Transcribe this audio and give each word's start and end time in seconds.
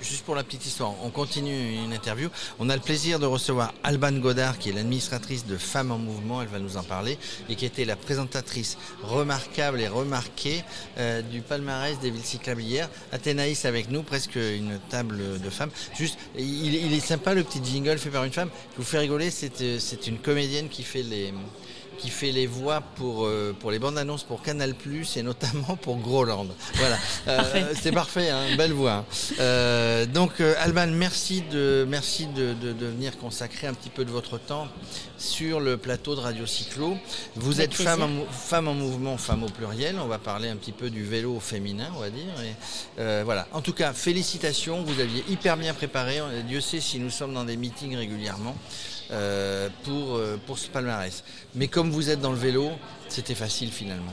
Juste 0.00 0.24
pour 0.24 0.34
la 0.34 0.44
petite 0.44 0.66
histoire, 0.66 0.94
on 1.02 1.10
continue 1.10 1.74
une 1.74 1.92
interview. 1.92 2.28
On 2.58 2.70
a 2.70 2.76
le 2.76 2.82
plaisir 2.82 3.18
de 3.18 3.26
recevoir 3.26 3.74
Alban 3.82 4.12
Godard, 4.12 4.58
qui 4.58 4.70
est 4.70 4.72
l'administratrice 4.72 5.46
de 5.46 5.56
Femmes 5.56 5.90
en 5.92 5.98
Mouvement, 5.98 6.42
elle 6.42 6.48
va 6.48 6.58
nous 6.58 6.76
en 6.76 6.82
parler, 6.82 7.18
et 7.48 7.56
qui 7.56 7.66
était 7.66 7.84
la 7.84 7.96
présentatrice 7.96 8.78
remarquable 9.02 9.80
et 9.80 9.88
remarquée 9.88 10.64
euh, 10.98 11.22
du 11.22 11.40
palmarès 11.40 11.98
des 12.00 12.10
villes 12.10 12.24
cyclables 12.24 12.62
hier. 12.62 12.88
Athénaïs 13.12 13.64
avec 13.64 13.90
nous, 13.90 14.02
presque 14.02 14.36
une 14.36 14.78
table 14.88 15.40
de 15.40 15.50
femmes. 15.50 15.70
Juste, 15.94 16.18
il, 16.38 16.74
il 16.74 16.92
est 16.92 17.00
sympa 17.00 17.34
le 17.34 17.44
petit 17.44 17.60
jingle 17.64 17.98
fait 17.98 18.10
par 18.10 18.24
une 18.24 18.32
femme. 18.32 18.50
Je 18.72 18.78
vous 18.78 18.84
fais 18.84 18.98
rigoler, 18.98 19.30
c'est 19.30 19.60
euh, 19.60 19.78
une 20.06 20.18
comédienne 20.18 20.68
qui 20.68 20.82
fait 20.82 21.02
les 21.02 21.32
qui 21.96 22.10
fait 22.10 22.32
les 22.32 22.46
voix 22.46 22.80
pour, 22.96 23.26
euh, 23.26 23.54
pour 23.58 23.70
les 23.70 23.78
bandes 23.78 23.98
annonces 23.98 24.22
pour 24.22 24.42
Canal 24.42 24.74
et 25.16 25.22
notamment 25.22 25.76
pour 25.82 25.96
Groland. 25.98 26.46
Voilà, 26.74 26.98
euh, 27.28 27.74
c'est 27.80 27.92
parfait, 27.92 28.30
hein, 28.30 28.56
belle 28.56 28.72
voix. 28.72 28.92
Hein. 28.92 29.04
Euh, 29.40 30.06
donc 30.06 30.40
Alban, 30.40 30.88
merci 30.88 31.42
de, 31.50 31.86
merci 31.88 32.26
de, 32.26 32.54
de, 32.54 32.86
venir 32.86 33.16
consacrer 33.18 33.66
un 33.66 33.74
petit 33.74 33.90
peu 33.90 34.04
de 34.04 34.10
votre 34.10 34.38
temps 34.38 34.68
sur 35.18 35.60
le 35.60 35.76
plateau 35.76 36.14
de 36.14 36.20
Radio 36.20 36.46
Cyclo. 36.46 36.96
Vous 37.34 37.60
êtes 37.60 37.74
femme 37.74 38.02
en, 38.02 38.32
femme 38.32 38.68
en, 38.68 38.74
mouvement, 38.74 39.16
femme 39.16 39.42
au 39.42 39.48
pluriel. 39.48 39.96
On 39.98 40.06
va 40.06 40.18
parler 40.18 40.48
un 40.48 40.56
petit 40.56 40.72
peu 40.72 40.90
du 40.90 41.04
vélo 41.04 41.40
féminin, 41.40 41.90
on 41.96 42.00
va 42.00 42.10
dire. 42.10 42.34
Et, 42.98 43.22
voilà. 43.24 43.48
En 43.52 43.60
tout 43.60 43.72
cas, 43.72 43.92
félicitations. 43.92 44.82
Vous 44.82 45.00
aviez 45.00 45.24
hyper 45.28 45.56
bien 45.56 45.74
préparé. 45.74 46.20
Dieu 46.46 46.60
sait 46.60 46.80
si 46.80 46.98
nous 46.98 47.10
sommes 47.10 47.34
dans 47.34 47.44
des 47.44 47.56
meetings 47.56 47.96
régulièrement. 47.96 48.54
Euh, 49.12 49.68
pour, 49.84 50.16
euh, 50.16 50.36
pour 50.46 50.58
ce 50.58 50.68
palmarès. 50.68 51.22
Mais 51.54 51.68
comme 51.68 51.90
vous 51.90 52.10
êtes 52.10 52.20
dans 52.20 52.32
le 52.32 52.38
vélo, 52.38 52.72
c'était 53.08 53.36
facile 53.36 53.70
finalement. 53.70 54.12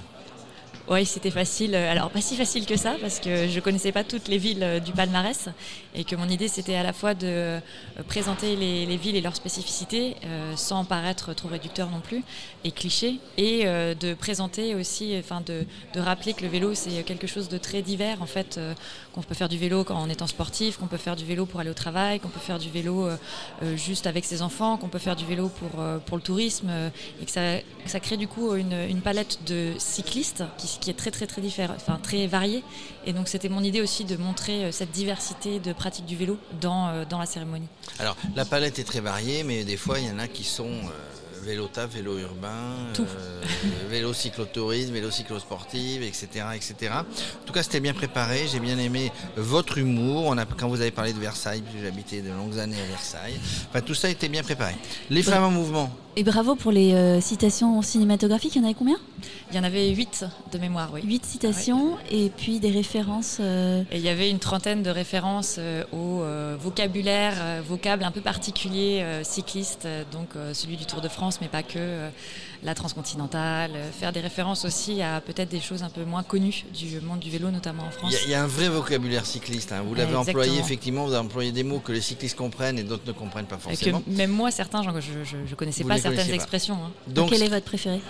Oui, 0.89 1.05
c'était 1.05 1.31
facile. 1.31 1.75
Alors, 1.75 2.09
pas 2.09 2.19
si 2.19 2.35
facile 2.35 2.65
que 2.65 2.75
ça, 2.75 2.95
parce 2.99 3.21
que 3.21 3.47
je 3.47 3.59
connaissais 3.61 3.93
pas 3.93 4.03
toutes 4.03 4.27
les 4.27 4.37
villes 4.37 4.63
euh, 4.63 4.79
du 4.81 4.91
palmarès 4.91 5.47
et 5.95 6.03
que 6.03 6.17
mon 6.17 6.27
idée, 6.27 6.49
c'était 6.49 6.75
à 6.75 6.83
la 6.83 6.91
fois 6.91 7.13
de 7.13 7.25
euh, 7.25 7.59
présenter 8.09 8.57
les, 8.57 8.97
villes 8.97 9.15
et 9.15 9.21
leurs 9.21 9.35
spécificités 9.35 10.17
euh, 10.25 10.57
sans 10.57 10.83
paraître 10.83 11.33
trop 11.33 11.47
réducteur 11.47 11.89
non 11.89 12.01
plus 12.01 12.21
et 12.65 12.71
cliché, 12.71 13.19
et 13.37 13.65
de 13.65 14.13
présenter 14.13 14.73
aussi, 14.73 15.15
enfin, 15.19 15.41
de, 15.45 15.65
rappeler 15.99 16.33
que 16.33 16.43
le 16.43 16.47
vélo, 16.47 16.73
c'est 16.73 17.03
quelque 17.03 17.27
chose 17.27 17.49
de 17.49 17.57
très 17.57 17.81
divers, 17.81 18.21
en 18.21 18.25
fait, 18.25 18.57
qu'on 19.11 19.21
peut 19.21 19.35
faire 19.35 19.49
du 19.49 19.57
vélo 19.57 19.85
en 19.89 20.09
étant 20.09 20.27
sportif, 20.27 20.77
qu'on 20.77 20.87
peut 20.87 20.95
faire 20.95 21.17
du 21.17 21.25
vélo 21.25 21.45
pour 21.45 21.59
aller 21.59 21.69
au 21.69 21.73
travail, 21.73 22.21
qu'on 22.21 22.29
peut 22.29 22.39
faire 22.39 22.59
du 22.59 22.69
vélo 22.69 23.09
juste 23.75 24.07
avec 24.07 24.23
ses 24.23 24.41
enfants, 24.41 24.77
qu'on 24.77 24.87
peut 24.87 24.97
faire 24.97 25.17
du 25.17 25.25
vélo 25.25 25.49
pour, 25.49 25.71
pour 26.05 26.15
le 26.15 26.23
tourisme, 26.23 26.69
et 27.21 27.25
que 27.25 27.31
ça, 27.31 27.57
ça 27.85 27.99
crée 27.99 28.15
du 28.15 28.29
coup 28.29 28.55
une, 28.55 28.73
une 28.89 29.01
palette 29.01 29.39
de 29.45 29.73
cyclistes 29.77 30.45
qui 30.57 30.67
qui 30.79 30.89
est 30.89 30.93
très 30.93 31.11
très 31.11 31.27
très 31.27 31.41
différent, 31.41 31.73
enfin 31.75 31.99
très 32.01 32.27
varié. 32.27 32.63
Et 33.05 33.13
donc 33.13 33.27
c'était 33.27 33.49
mon 33.49 33.63
idée 33.63 33.81
aussi 33.81 34.05
de 34.05 34.17
montrer 34.17 34.65
euh, 34.65 34.71
cette 34.71 34.91
diversité 34.91 35.59
de 35.59 35.73
pratiques 35.73 36.05
du 36.05 36.15
vélo 36.15 36.37
dans, 36.61 36.89
euh, 36.89 37.05
dans 37.09 37.19
la 37.19 37.25
cérémonie. 37.25 37.67
Alors 37.99 38.15
la 38.35 38.45
palette 38.45 38.79
est 38.79 38.83
très 38.83 39.01
variée, 39.01 39.43
mais 39.43 39.63
des 39.63 39.77
fois 39.77 39.99
il 39.99 40.07
y 40.07 40.11
en 40.11 40.19
a 40.19 40.27
qui 40.27 40.43
sont 40.43 40.65
euh, 40.65 41.13
vélo 41.43 41.67
taf, 41.67 41.91
vélo 41.91 42.17
urbain, 42.17 42.75
vélo 43.89 44.13
cyclotourisme, 44.13 44.93
vélo 44.93 45.11
cyclosportive, 45.11 46.03
etc., 46.03 46.27
etc. 46.55 46.93
En 46.93 47.45
tout 47.45 47.53
cas, 47.53 47.63
c'était 47.63 47.79
bien 47.79 47.93
préparé. 47.93 48.47
J'ai 48.51 48.59
bien 48.59 48.77
aimé 48.77 49.11
votre 49.35 49.77
humour. 49.77 50.25
On 50.25 50.37
a, 50.37 50.45
quand 50.45 50.69
vous 50.69 50.81
avez 50.81 50.91
parlé 50.91 51.13
de 51.13 51.19
Versailles, 51.19 51.61
puisque 51.61 51.83
j'habitais 51.83 52.21
de 52.21 52.29
longues 52.31 52.59
années 52.59 52.79
à 52.81 52.85
Versailles. 52.85 53.39
Enfin, 53.69 53.81
tout 53.81 53.93
ça 53.93 54.09
était 54.09 54.29
bien 54.29 54.43
préparé. 54.43 54.75
Les 55.09 55.23
femmes 55.23 55.43
en 55.43 55.51
mouvement, 55.51 55.91
et 56.15 56.23
bravo 56.23 56.55
pour 56.55 56.71
les 56.71 56.93
euh, 56.93 57.21
citations 57.21 57.81
cinématographiques. 57.81 58.55
Il 58.55 58.59
y 58.59 58.61
en 58.61 58.65
avait 58.65 58.73
combien? 58.73 58.97
Il 59.51 59.55
y 59.55 59.59
en 59.59 59.63
avait 59.63 59.89
8 59.89 60.25
de 60.51 60.57
mémoire, 60.57 60.89
oui. 60.93 61.01
8 61.03 61.25
citations 61.25 61.97
et 62.11 62.29
puis 62.29 62.59
des 62.59 62.71
références. 62.71 63.37
Euh, 63.39 63.83
et 63.91 63.97
il 63.97 64.03
y 64.03 64.09
avait 64.09 64.29
une 64.29 64.39
trentaine 64.39 64.83
de 64.83 64.89
références 64.89 65.55
euh, 65.59 65.83
au 65.91 66.23
vocabulaire, 66.57 67.63
vocable 67.67 68.03
un 68.03 68.11
peu 68.11 68.21
particulier 68.21 69.03
cycliste, 69.23 69.87
donc 70.11 70.29
celui 70.53 70.77
du 70.77 70.85
Tour 70.85 71.01
de 71.01 71.07
France, 71.07 71.39
mais 71.41 71.47
pas 71.47 71.63
que, 71.63 72.09
la 72.63 72.75
transcontinentale. 72.75 73.71
faire 73.91 74.11
des 74.11 74.21
références 74.21 74.65
aussi 74.65 75.01
à 75.01 75.21
peut-être 75.21 75.49
des 75.49 75.59
choses 75.59 75.83
un 75.83 75.89
peu 75.89 76.03
moins 76.03 76.23
connues 76.23 76.63
du 76.73 76.99
monde 77.01 77.19
du 77.19 77.29
vélo, 77.29 77.51
notamment 77.51 77.83
en 77.83 77.91
France. 77.91 78.15
Il 78.23 78.31
y, 78.31 78.33
a 78.33 78.43
un 78.43 78.47
vrai 78.47 78.69
vocabulaire 78.69 79.25
cycliste. 79.25 79.71
Hein. 79.71 79.83
Vous 79.85 79.95
l'avez 79.95 80.15
employé, 80.15 80.59
effectivement, 80.59 81.05
vous 81.05 81.13
avez 81.13 81.25
employé 81.25 81.51
des 81.51 81.63
mots 81.63 81.79
que 81.79 81.91
les 81.91 82.01
cyclistes 82.01 82.37
comprennent 82.37 82.79
et 82.79 82.83
d'autres 82.83 83.03
ne 83.05 83.11
comprennent 83.11 83.45
pas 83.45 83.57
forcément. 83.57 84.01
que 84.01 84.09
même 84.09 84.31
moi, 84.31 84.51
certains, 84.51 84.81
je 84.83 84.89
ne 84.89 85.55
connaissais 85.55 85.83
pas 85.83 86.02
certaines 86.03 86.33
expressions. 86.33 86.75
Hein. 86.75 86.91
Donc, 87.07 87.29
Quel 87.29 87.43
est 87.43 87.49
votre 87.49 87.65
préféré? 87.65 88.01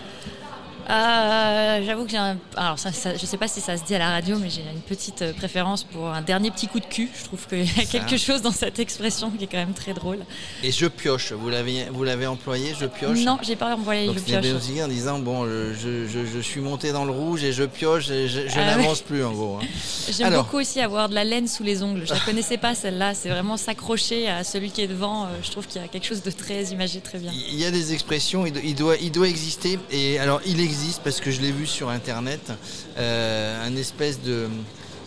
Euh, 0.89 1.85
J'avoue 1.85 2.05
que 2.05 2.11
j'ai 2.11 2.17
un... 2.17 2.37
Alors, 2.55 2.79
ça, 2.79 2.89
je 2.91 3.25
sais 3.25 3.37
pas 3.37 3.47
si 3.47 3.61
ça 3.61 3.77
se 3.77 3.83
dit 3.83 3.95
à 3.95 3.99
la 3.99 4.09
radio, 4.09 4.37
mais 4.37 4.49
j'ai 4.49 4.61
une 4.61 4.81
petite 4.81 5.21
euh, 5.21 5.33
préférence 5.33 5.83
pour 5.83 6.09
un 6.09 6.21
dernier 6.21 6.51
petit 6.51 6.67
coup 6.67 6.79
de 6.79 6.85
cul. 6.85 7.09
Je 7.17 7.23
trouve 7.25 7.47
qu'il 7.47 7.65
y 7.65 7.79
a 7.79 7.85
quelque 7.85 8.17
chose 8.17 8.41
dans 8.41 8.51
cette 8.51 8.79
expression 8.79 9.31
qui 9.31 9.45
est 9.45 9.47
quand 9.47 9.57
même 9.57 9.73
très 9.73 9.93
drôle. 9.93 10.19
Et 10.63 10.71
je 10.71 10.85
pioche, 10.87 11.31
vous 11.31 11.49
l'avez, 11.49 11.85
vous 11.91 12.03
l'avez 12.03 12.27
employé, 12.27 12.73
je 12.79 12.85
pioche 12.85 13.19
Non, 13.19 13.37
j'ai 13.41 13.55
pas 13.55 13.75
employé 13.75 14.11
je 14.13 14.19
pioche. 14.19 14.45
aussi 14.53 14.81
en 14.83 14.87
disant, 14.87 15.19
bon, 15.19 15.45
je, 15.45 16.05
je, 16.07 16.25
je, 16.25 16.39
suis 16.39 16.61
monté 16.61 16.91
dans 16.91 17.05
le 17.05 17.11
rouge 17.11 17.43
et 17.43 17.53
je 17.53 17.63
pioche 17.63 18.09
et 18.09 18.27
je, 18.27 18.41
ah 18.55 18.77
n'avance 18.77 19.01
plus 19.01 19.23
en 19.23 19.31
gros. 19.31 19.59
Hein. 19.61 19.65
J'aime 20.11 20.33
beaucoup 20.33 20.57
aussi 20.57 20.81
avoir 20.81 21.09
de 21.09 21.15
la 21.15 21.23
laine 21.23 21.47
sous 21.47 21.63
les 21.63 21.81
ongles. 21.83 22.03
Je 22.05 22.13
la 22.13 22.19
connaissais 22.25 22.57
pas 22.57 22.75
celle-là, 22.75 23.13
c'est 23.13 23.29
vraiment 23.29 23.57
s'accrocher 23.57 24.29
à 24.29 24.43
celui 24.43 24.71
qui 24.71 24.81
est 24.81 24.87
devant. 24.87 25.25
Euh, 25.25 25.27
je 25.43 25.51
trouve 25.51 25.67
qu'il 25.67 25.81
y 25.81 25.85
a 25.85 25.87
quelque 25.87 26.05
chose 26.05 26.23
de 26.23 26.31
très 26.31 26.65
imagé, 26.65 26.99
très 26.99 27.19
bien. 27.19 27.31
Il 27.33 27.59
y 27.59 27.65
a 27.65 27.71
des 27.71 27.93
expressions, 27.93 28.45
il 28.45 28.75
doit, 28.75 28.97
il 28.97 29.11
doit 29.11 29.27
exister. 29.27 29.79
Et 29.91 30.19
alors, 30.19 30.41
il 30.45 30.59
existe 30.59 30.72
existe 30.73 31.03
parce 31.03 31.21
que 31.21 31.29
je 31.29 31.39
l'ai 31.39 31.51
vu 31.51 31.67
sur 31.67 31.89
internet, 31.89 32.51
euh, 32.97 33.67
un 33.67 33.75
espèce 33.75 34.19
de, 34.23 34.47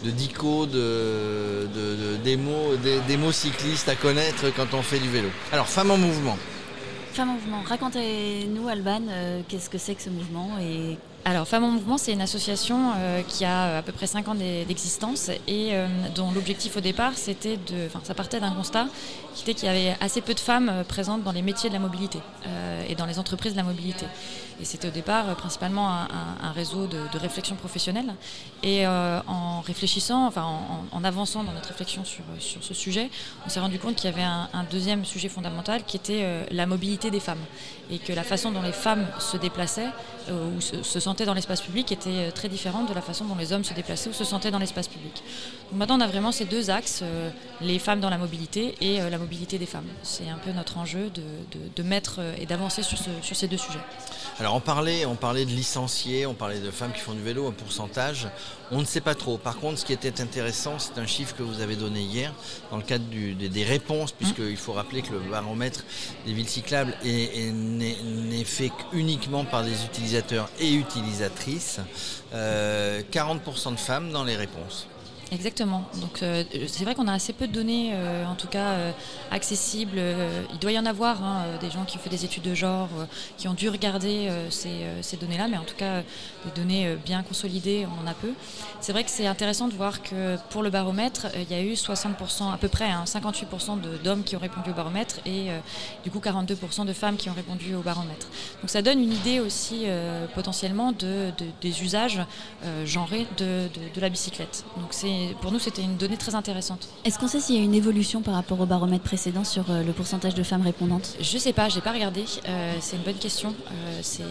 de 0.04 0.10
dico 0.10 0.64
de, 0.66 1.66
des, 2.22 2.36
mots, 2.36 2.76
des, 3.08 3.16
mots 3.16 3.32
cyclistes 3.32 3.88
à 3.88 3.96
connaître 3.96 4.44
quand 4.56 4.74
on 4.74 4.82
fait 4.82 5.00
du 5.00 5.10
vélo. 5.10 5.28
Alors, 5.50 5.66
Femmes 5.66 5.90
en 5.90 5.98
mouvement. 5.98 6.38
Femmes 7.14 7.30
en 7.30 7.32
mouvement. 7.32 7.62
Racontez-nous, 7.66 8.68
Alban, 8.68 9.02
euh, 9.08 9.40
qu'est-ce 9.48 9.68
que 9.68 9.78
c'est 9.78 9.96
que 9.96 10.02
ce 10.02 10.10
mouvement 10.10 10.50
et 10.60 10.98
alors, 11.28 11.48
Femmes 11.48 11.64
en 11.64 11.72
Mouvement, 11.72 11.98
c'est 11.98 12.12
une 12.12 12.20
association 12.20 12.92
euh, 12.94 13.20
qui 13.26 13.44
a 13.44 13.78
à 13.78 13.82
peu 13.82 13.90
près 13.90 14.06
5 14.06 14.28
ans 14.28 14.36
d'existence 14.36 15.28
et 15.48 15.72
dont 16.14 16.30
l'objectif 16.30 16.76
au 16.76 16.80
départ, 16.80 17.14
c'était 17.16 17.56
de. 17.56 17.86
Enfin, 17.86 17.98
ça 18.04 18.14
partait 18.14 18.38
d'un 18.38 18.52
constat 18.52 18.86
qui 19.34 19.42
était 19.42 19.54
qu'il 19.54 19.66
y 19.66 19.68
avait 19.68 19.96
assez 20.00 20.20
peu 20.20 20.34
de 20.34 20.40
femmes 20.40 20.84
présentes 20.86 21.24
dans 21.24 21.32
les 21.32 21.42
métiers 21.42 21.68
de 21.68 21.74
la 21.74 21.80
mobilité 21.80 22.20
et 22.88 22.94
dans 22.94 23.06
les 23.06 23.18
entreprises 23.18 23.54
de 23.54 23.56
la 23.56 23.64
mobilité. 23.64 24.06
Et 24.60 24.64
c'était 24.64 24.88
au 24.88 24.90
départ 24.90 25.28
euh, 25.28 25.34
principalement 25.34 25.88
un, 25.88 26.52
réseau 26.52 26.86
de, 26.86 27.18
réflexion 27.18 27.56
professionnelle. 27.56 28.14
Et 28.62 28.86
euh, 28.86 29.20
en 29.26 29.60
réfléchissant, 29.60 30.26
enfin 30.26 30.46
en, 30.92 31.04
avançant 31.04 31.44
dans 31.44 31.52
notre 31.52 31.68
réflexion 31.68 32.04
sur, 32.04 32.24
sur 32.38 32.62
ce 32.62 32.74
sujet, 32.74 33.10
on 33.44 33.48
s'est 33.48 33.60
rendu 33.60 33.78
compte 33.78 33.96
qu'il 33.96 34.10
y 34.10 34.12
avait 34.12 34.22
un, 34.22 34.48
deuxième 34.70 35.04
sujet 35.04 35.28
fondamental 35.28 35.84
qui 35.84 35.96
était 35.96 36.22
euh, 36.22 36.44
la 36.50 36.66
mobilité 36.66 37.10
des 37.10 37.20
femmes. 37.20 37.44
Et 37.90 37.98
que 37.98 38.12
la 38.12 38.24
façon 38.24 38.50
dont 38.50 38.62
les 38.62 38.72
femmes 38.72 39.06
se 39.20 39.36
déplaçaient 39.36 39.90
ou 40.28 40.60
se, 40.60 40.98
sentaient 40.98 41.15
dans 41.24 41.34
l'espace 41.34 41.60
public 41.60 41.92
était 41.92 42.30
très 42.32 42.48
différente 42.48 42.88
de 42.88 42.94
la 42.94 43.00
façon 43.00 43.24
dont 43.24 43.34
les 43.36 43.52
hommes 43.52 43.64
se 43.64 43.74
déplaçaient 43.74 44.10
ou 44.10 44.12
se 44.12 44.24
sentaient 44.24 44.50
dans 44.50 44.58
l'espace 44.58 44.88
public. 44.88 45.22
Donc 45.70 45.78
maintenant, 45.78 45.98
on 45.98 46.00
a 46.00 46.06
vraiment 46.06 46.32
ces 46.32 46.44
deux 46.44 46.70
axes, 46.70 47.02
les 47.60 47.78
femmes 47.78 48.00
dans 48.00 48.10
la 48.10 48.18
mobilité 48.18 48.74
et 48.80 48.98
la 48.98 49.18
mobilité 49.18 49.58
des 49.58 49.66
femmes. 49.66 49.86
C'est 50.02 50.28
un 50.28 50.38
peu 50.38 50.52
notre 50.52 50.78
enjeu 50.78 51.10
de, 51.10 51.82
mettre 51.82 52.20
et 52.38 52.46
d'avancer 52.46 52.82
sur, 52.82 52.98
sur 52.98 53.36
ces 53.36 53.48
deux 53.48 53.56
sujets. 53.56 53.78
Alors 54.38 54.54
on 54.54 54.60
parlait, 54.60 55.06
on 55.06 55.14
parlait 55.14 55.46
de 55.46 55.50
licenciés, 55.50 56.26
on 56.26 56.34
parlait 56.34 56.60
de 56.60 56.70
femmes 56.70 56.92
qui 56.92 57.00
font 57.00 57.14
du 57.14 57.22
vélo, 57.22 57.46
un 57.46 57.52
pourcentage. 57.52 58.28
On 58.72 58.80
ne 58.80 58.84
sait 58.84 59.00
pas 59.00 59.14
trop. 59.14 59.38
Par 59.38 59.56
contre, 59.58 59.78
ce 59.78 59.84
qui 59.84 59.92
était 59.92 60.20
intéressant, 60.20 60.78
c'est 60.78 60.98
un 60.98 61.06
chiffre 61.06 61.36
que 61.36 61.42
vous 61.42 61.60
avez 61.60 61.76
donné 61.76 62.00
hier 62.00 62.32
dans 62.70 62.76
le 62.76 62.82
cadre 62.82 63.04
des, 63.08 63.64
réponses, 63.64 64.10
puisqu'il 64.12 64.56
faut 64.56 64.72
rappeler 64.72 65.02
que 65.02 65.12
le 65.12 65.20
baromètre 65.20 65.84
des 66.26 66.32
villes 66.32 66.48
cyclables 66.48 66.94
n'est 67.04 68.44
fait 68.44 68.72
uniquement 68.92 69.44
par 69.44 69.62
des 69.62 69.84
utilisateurs 69.84 70.48
et 70.58 70.74
utilisatrices. 70.74 71.78
40% 72.32 72.34
euh, 72.34 73.02
de 73.70 73.76
femmes 73.76 74.10
dans 74.10 74.24
les 74.24 74.36
réponses. 74.36 74.88
Exactement. 75.32 75.82
Donc 76.00 76.22
euh, 76.22 76.44
c'est 76.68 76.84
vrai 76.84 76.94
qu'on 76.94 77.08
a 77.08 77.12
assez 77.12 77.32
peu 77.32 77.48
de 77.48 77.52
données, 77.52 77.90
euh, 77.94 78.24
en 78.26 78.36
tout 78.36 78.46
cas 78.46 78.74
euh, 78.74 78.92
accessibles. 79.32 80.00
il 80.52 80.58
doit 80.60 80.70
y 80.70 80.78
en 80.78 80.86
avoir 80.86 81.22
hein, 81.24 81.44
des 81.60 81.68
gens 81.68 81.84
qui 81.84 81.96
ont 81.96 82.00
fait 82.00 82.10
des 82.10 82.24
études 82.24 82.44
de 82.44 82.54
genre, 82.54 82.88
qui 83.36 83.48
ont 83.48 83.54
dû 83.54 83.68
regarder 83.68 84.30
ces, 84.50 85.16
données-là, 85.16 85.48
mais 85.48 85.56
en 85.56 85.64
tout 85.64 85.74
cas 85.74 86.02
des 86.44 86.50
données 86.54 86.96
bien 87.04 87.22
consolidées, 87.22 87.86
on 87.86 88.06
en 88.06 88.10
a 88.10 88.14
peu. 88.14 88.32
C'est 88.80 88.92
vrai 88.92 89.02
que 89.02 89.10
c'est 89.10 89.26
intéressant 89.26 89.68
de 89.68 89.74
voir 89.74 90.02
que 90.02 90.36
pour 90.50 90.62
le 90.62 90.70
baromètre, 90.70 91.26
il 91.34 91.50
y 91.50 91.58
a 91.58 91.62
eu 91.62 91.72
60%, 91.72 92.52
à 92.52 92.56
peu 92.56 92.68
près, 92.68 92.88
58% 92.88 93.70
hein, 93.70 93.78
d'hommes 94.04 94.22
qui 94.22 94.36
ont 94.36 94.40
répondu 94.40 94.70
au 94.70 94.74
baromètre 94.74 95.16
et 95.26 95.48
du 96.04 96.10
coup 96.10 96.20
42% 96.20 96.84
de 96.84 96.92
femmes 96.92 97.16
qui 97.16 97.30
ont 97.30 97.34
répondu 97.34 97.74
au 97.74 97.80
baromètre. 97.80 98.28
Donc 98.60 98.70
ça 98.70 98.82
donne 98.82 99.02
une 99.02 99.12
idée 99.12 99.40
aussi 99.40 99.86
potentiellement 100.34 100.92
de, 100.92 101.32
des 101.60 101.82
usages 101.82 102.20
genrés 102.84 103.26
de, 103.38 103.68
de 103.94 104.00
la 104.00 104.08
bicyclette. 104.08 104.64
Donc 104.76 104.88
c'est 104.90 105.15
mais 105.16 105.34
pour 105.40 105.52
nous, 105.52 105.58
c'était 105.58 105.82
une 105.82 105.96
donnée 105.96 106.16
très 106.16 106.34
intéressante. 106.34 106.88
Est-ce 107.04 107.18
qu'on 107.18 107.28
sait 107.28 107.40
s'il 107.40 107.56
y 107.56 107.58
a 107.58 107.62
une 107.62 107.74
évolution 107.74 108.22
par 108.22 108.34
rapport 108.34 108.60
au 108.60 108.66
baromètre 108.66 109.04
précédent 109.04 109.44
sur 109.44 109.70
euh, 109.70 109.82
le 109.82 109.92
pourcentage 109.92 110.34
de 110.34 110.42
femmes 110.42 110.62
répondantes? 110.62 111.16
Je 111.20 111.38
sais 111.38 111.52
pas, 111.52 111.68
j'ai 111.68 111.80
pas 111.80 111.92
regardé. 111.92 112.24
Euh, 112.48 112.74
c'est 112.80 112.96
une 112.96 113.02
bonne 113.02 113.16
question. 113.16 113.54
Euh, 113.70 113.98
c'est, 114.02 114.24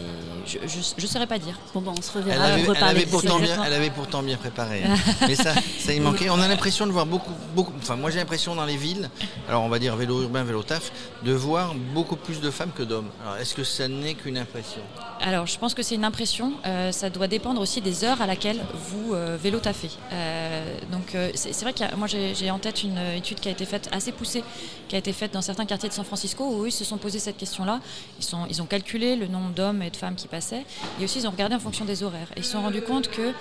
je, 0.45 0.57
je, 0.97 1.07
saurais 1.07 1.27
pas 1.27 1.39
dire. 1.39 1.57
Bon, 1.73 1.81
bon 1.81 1.93
on 1.97 2.01
se 2.01 2.11
Elle 2.15 2.23
reverra 2.23 2.43
avait, 2.45 2.61
elle 2.63 2.83
avait 2.83 3.05
pourtant 3.05 3.39
bien, 3.39 3.63
elle 3.63 3.73
avait 3.73 3.89
pourtant 3.89 4.21
bien 4.21 4.37
préparé. 4.37 4.83
hein. 4.83 4.95
Mais 5.27 5.35
ça, 5.35 5.53
ça 5.79 5.93
y 5.93 5.99
manquait. 5.99 6.29
On 6.29 6.39
a 6.39 6.47
l'impression 6.47 6.85
de 6.85 6.91
voir 6.91 7.05
beaucoup, 7.05 7.33
beaucoup. 7.55 7.73
Enfin, 7.77 7.95
moi 7.95 8.11
j'ai 8.11 8.19
l'impression 8.19 8.55
dans 8.55 8.65
les 8.65 8.77
villes, 8.77 9.09
alors 9.47 9.63
on 9.63 9.69
va 9.69 9.79
dire 9.79 9.95
vélo 9.95 10.21
urbain, 10.21 10.43
vélo 10.43 10.63
taf, 10.63 10.91
de 11.23 11.33
voir 11.33 11.73
beaucoup 11.93 12.15
plus 12.15 12.41
de 12.41 12.51
femmes 12.51 12.71
que 12.75 12.83
d'hommes. 12.83 13.09
Alors 13.23 13.37
est-ce 13.37 13.55
que 13.55 13.63
ça 13.63 13.87
n'est 13.87 14.13
qu'une 14.13 14.37
impression? 14.37 14.81
Alors, 15.21 15.47
je 15.47 15.57
pense 15.57 15.73
que 15.73 15.81
c'est 15.81 15.95
une 15.95 16.05
impression. 16.05 16.53
Euh, 16.65 16.91
ça 16.91 17.09
doit 17.09 17.27
dépendre 17.27 17.61
aussi 17.61 17.81
des 17.81 18.03
heures 18.03 18.21
à 18.21 18.27
laquelle 18.27 18.59
vous 18.73 19.13
euh, 19.13 19.37
vélo 19.41 19.59
taffez. 19.59 19.89
Euh, 20.11 20.75
donc, 20.92 21.16
euh, 21.16 21.31
c'est 21.36 21.60
vrai 21.62 21.74
que 21.74 21.95
moi, 21.95 22.07
j'ai 22.07 22.51
en 22.51 22.60
tête 22.60 22.83
une 22.83 22.98
euh, 22.98 23.16
étude 23.18 23.39
qui 23.39 23.48
a 23.48 23.51
été 23.51 23.66
faite 23.66 23.89
assez 23.92 24.12
poussée, 24.12 24.44
qui 24.88 24.95
a 24.95 25.00
été 25.00 25.13
faite 25.13 25.33
dans 25.33 25.42
certains 25.42 25.66
quartiers 25.66 25.89
de 25.89 25.94
San 25.94 26.06
Francisco 26.06 26.44
où 26.45 26.66
ils 26.66 26.72
se 26.72 26.83
sont 26.83 26.98
posé 26.98 27.19
cette 27.19 27.38
question-là. 27.38 27.80
Ils, 28.19 28.24
sont- 28.25 28.45
ils 28.50 28.62
ont 28.62 28.66
calculé 28.66 29.16
le 29.16 29.27
nombre 29.27 29.50
d'hommes 29.51 29.81
et 29.81 29.89
de 29.89 29.95
femmes 29.98 30.16
qui 30.16 30.27
passaient, 30.27 30.63
et 31.00 31.04
aussi 31.04 31.19
ils 31.19 31.27
ont 31.27 31.31
regardé 31.31 31.56
en 31.56 31.60
fonction 31.60 31.86
des 31.86 32.04
horaires. 32.04 32.27
Et 32.36 32.39
ils 32.39 32.45
se 32.45 32.51
sont 32.51 32.62
rendus 32.62 32.81
compte 32.81 33.10
que 33.10 33.31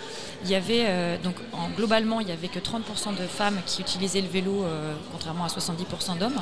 il 0.45 0.51
y 0.51 0.55
avait 0.55 0.85
euh, 0.87 1.17
donc 1.23 1.35
en- 1.53 1.69
globalement, 1.71 2.21
il 2.21 2.29
y 2.29 2.33
avait 2.33 2.49
que 2.49 2.59
30% 2.59 3.13
de 3.21 3.27
femmes 3.27 3.59
qui 3.67 3.83
utilisaient 3.83 4.21
le 4.23 4.29
vélo, 4.29 4.65
euh, 4.65 4.95
contrairement 5.13 5.45
à 5.45 5.49
70% 5.49 6.19
d'hommes. 6.19 6.35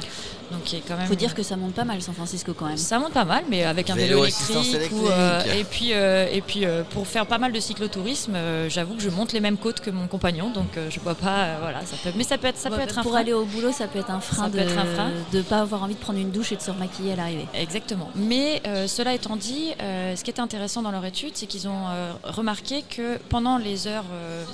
Donc, 0.51 0.73
il 0.73 0.83
quand 0.83 0.97
même. 0.97 1.07
Faut 1.07 1.15
dire 1.15 1.35
que 1.35 1.43
ça 1.43 1.57
monte 1.57 1.75
pas 1.75 1.85
mal 1.85 2.01
San 2.03 2.15
Francisco 2.15 2.53
quand 2.55 2.67
même. 2.67 2.77
Ça 2.77 2.99
monte 2.99 3.13
pas 3.13 3.25
mal, 3.25 3.45
mais 3.49 3.65
avec 3.65 3.89
un 3.91 3.95
Vélo 3.95 4.25
électrique. 4.25 4.93
ou, 4.93 5.09
euh, 5.09 5.43
et 5.59 5.65
puis, 5.65 5.93
euh, 5.93 6.27
et 6.31 6.41
puis 6.43 6.65
euh, 6.65 6.83
pour 6.85 7.07
faire 7.07 7.27
pas 7.27 7.39
mal 7.39 7.53
de 7.53 7.61
cyclotourisme, 7.61 8.35
euh, 8.35 8.69
j'avoue 8.69 8.95
que 8.95 9.03
je 9.03 9.09
monte 9.11 9.33
les 9.33 9.41
mêmes 9.41 9.57
côtes 9.57 9.81
que 9.81 9.91
mon 9.91 10.07
compagnon, 10.07 10.51
donc 10.51 10.77
euh, 10.77 10.82
je 10.91 11.01
vois 11.01 11.15
pas. 11.15 11.45
euh, 11.45 11.57
voilà, 11.61 11.81
ça 11.87 11.97
peut, 12.03 12.11
mais 12.17 12.25
ça 12.25 12.39
peut 12.39 12.47
être, 12.49 12.57
ça 12.59 12.71
peut 12.71 12.77
Ouais, 12.77 12.83
être 12.85 12.99
un 12.99 13.03
pour 13.03 13.13
frein. 13.13 13.21
aller 13.21 13.33
au 13.33 13.45
boulot, 13.45 13.73
ça 13.73 13.87
peut 13.89 13.99
être 13.99 14.11
un 14.11 14.21
frein 14.21 14.45
Ça 14.45 14.49
de 14.51 14.55
peut 14.57 14.59
être 14.61 14.79
un 14.79 14.85
frein. 14.85 15.11
ne 15.33 15.43
pas 15.43 15.61
avoir 15.61 15.83
envie 15.83 15.95
de 15.95 16.01
prendre 16.01 16.19
une 16.19 16.31
douche 16.31 16.53
et 16.53 16.57
de 16.57 16.61
se 16.63 16.71
remaquiller 16.71 17.13
à 17.13 17.17
l'arrivée. 17.17 17.47
Exactement. 17.55 18.11
Mais 18.15 18.63
euh, 18.67 18.87
cela 18.87 19.15
étant 19.15 19.37
dit, 19.37 19.73
euh, 19.81 20.15
ce 20.17 20.25
qui 20.25 20.31
était 20.31 20.41
intéressant 20.41 20.83
dans 20.83 20.91
leur 20.91 21.05
étude, 21.05 21.33
c'est 21.35 21.47
qu'ils 21.47 21.69
ont 21.69 21.89
euh, 21.91 22.13
remarqué 22.25 22.83
que 22.89 23.19
pendant 23.29 23.59
les 23.59 23.87
heures, 23.87 24.05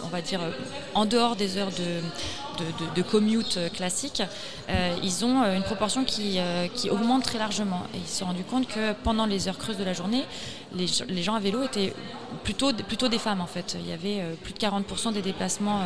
on 0.04 0.08
va 0.08 0.20
dire, 0.20 0.40
en 0.94 1.04
dehors 1.06 1.36
des 1.36 1.56
heures 1.58 1.70
de, 1.70 2.64
de, 2.64 2.84
de- 2.86 2.94
de 2.96 3.02
commute 3.02 3.58
classiques, 3.72 4.22
euh, 4.69 4.94
ils 5.02 5.24
ont 5.24 5.42
une 5.44 5.62
proportion 5.62 6.04
qui, 6.04 6.36
euh, 6.38 6.66
qui 6.74 6.90
augmente 6.90 7.22
très 7.22 7.38
largement. 7.38 7.82
Et 7.94 7.98
ils 7.98 8.06
se 8.08 8.19
sont 8.19 8.26
rendus 8.26 8.42
compte 8.44 8.66
que 8.66 8.92
pendant 9.04 9.26
les 9.26 9.48
heures 9.48 9.58
creuses 9.58 9.76
de 9.78 9.84
la 9.84 9.92
journée, 9.92 10.24
les, 10.74 10.86
gens- 10.86 11.04
les 11.08 11.22
gens 11.22 11.34
à 11.34 11.40
vélo 11.40 11.62
étaient 11.62 11.94
plutôt, 12.44 12.72
plutôt 12.72 13.08
des 13.08 13.19
femmes 13.19 13.40
en 13.40 13.46
fait. 13.46 13.76
Il 13.81 13.88
y 13.88 13.92
avait 13.92 14.20
euh, 14.20 14.34
plus 14.42 14.52
de 14.52 14.58
40% 14.58 15.12
des 15.12 15.22
déplacements. 15.22 15.81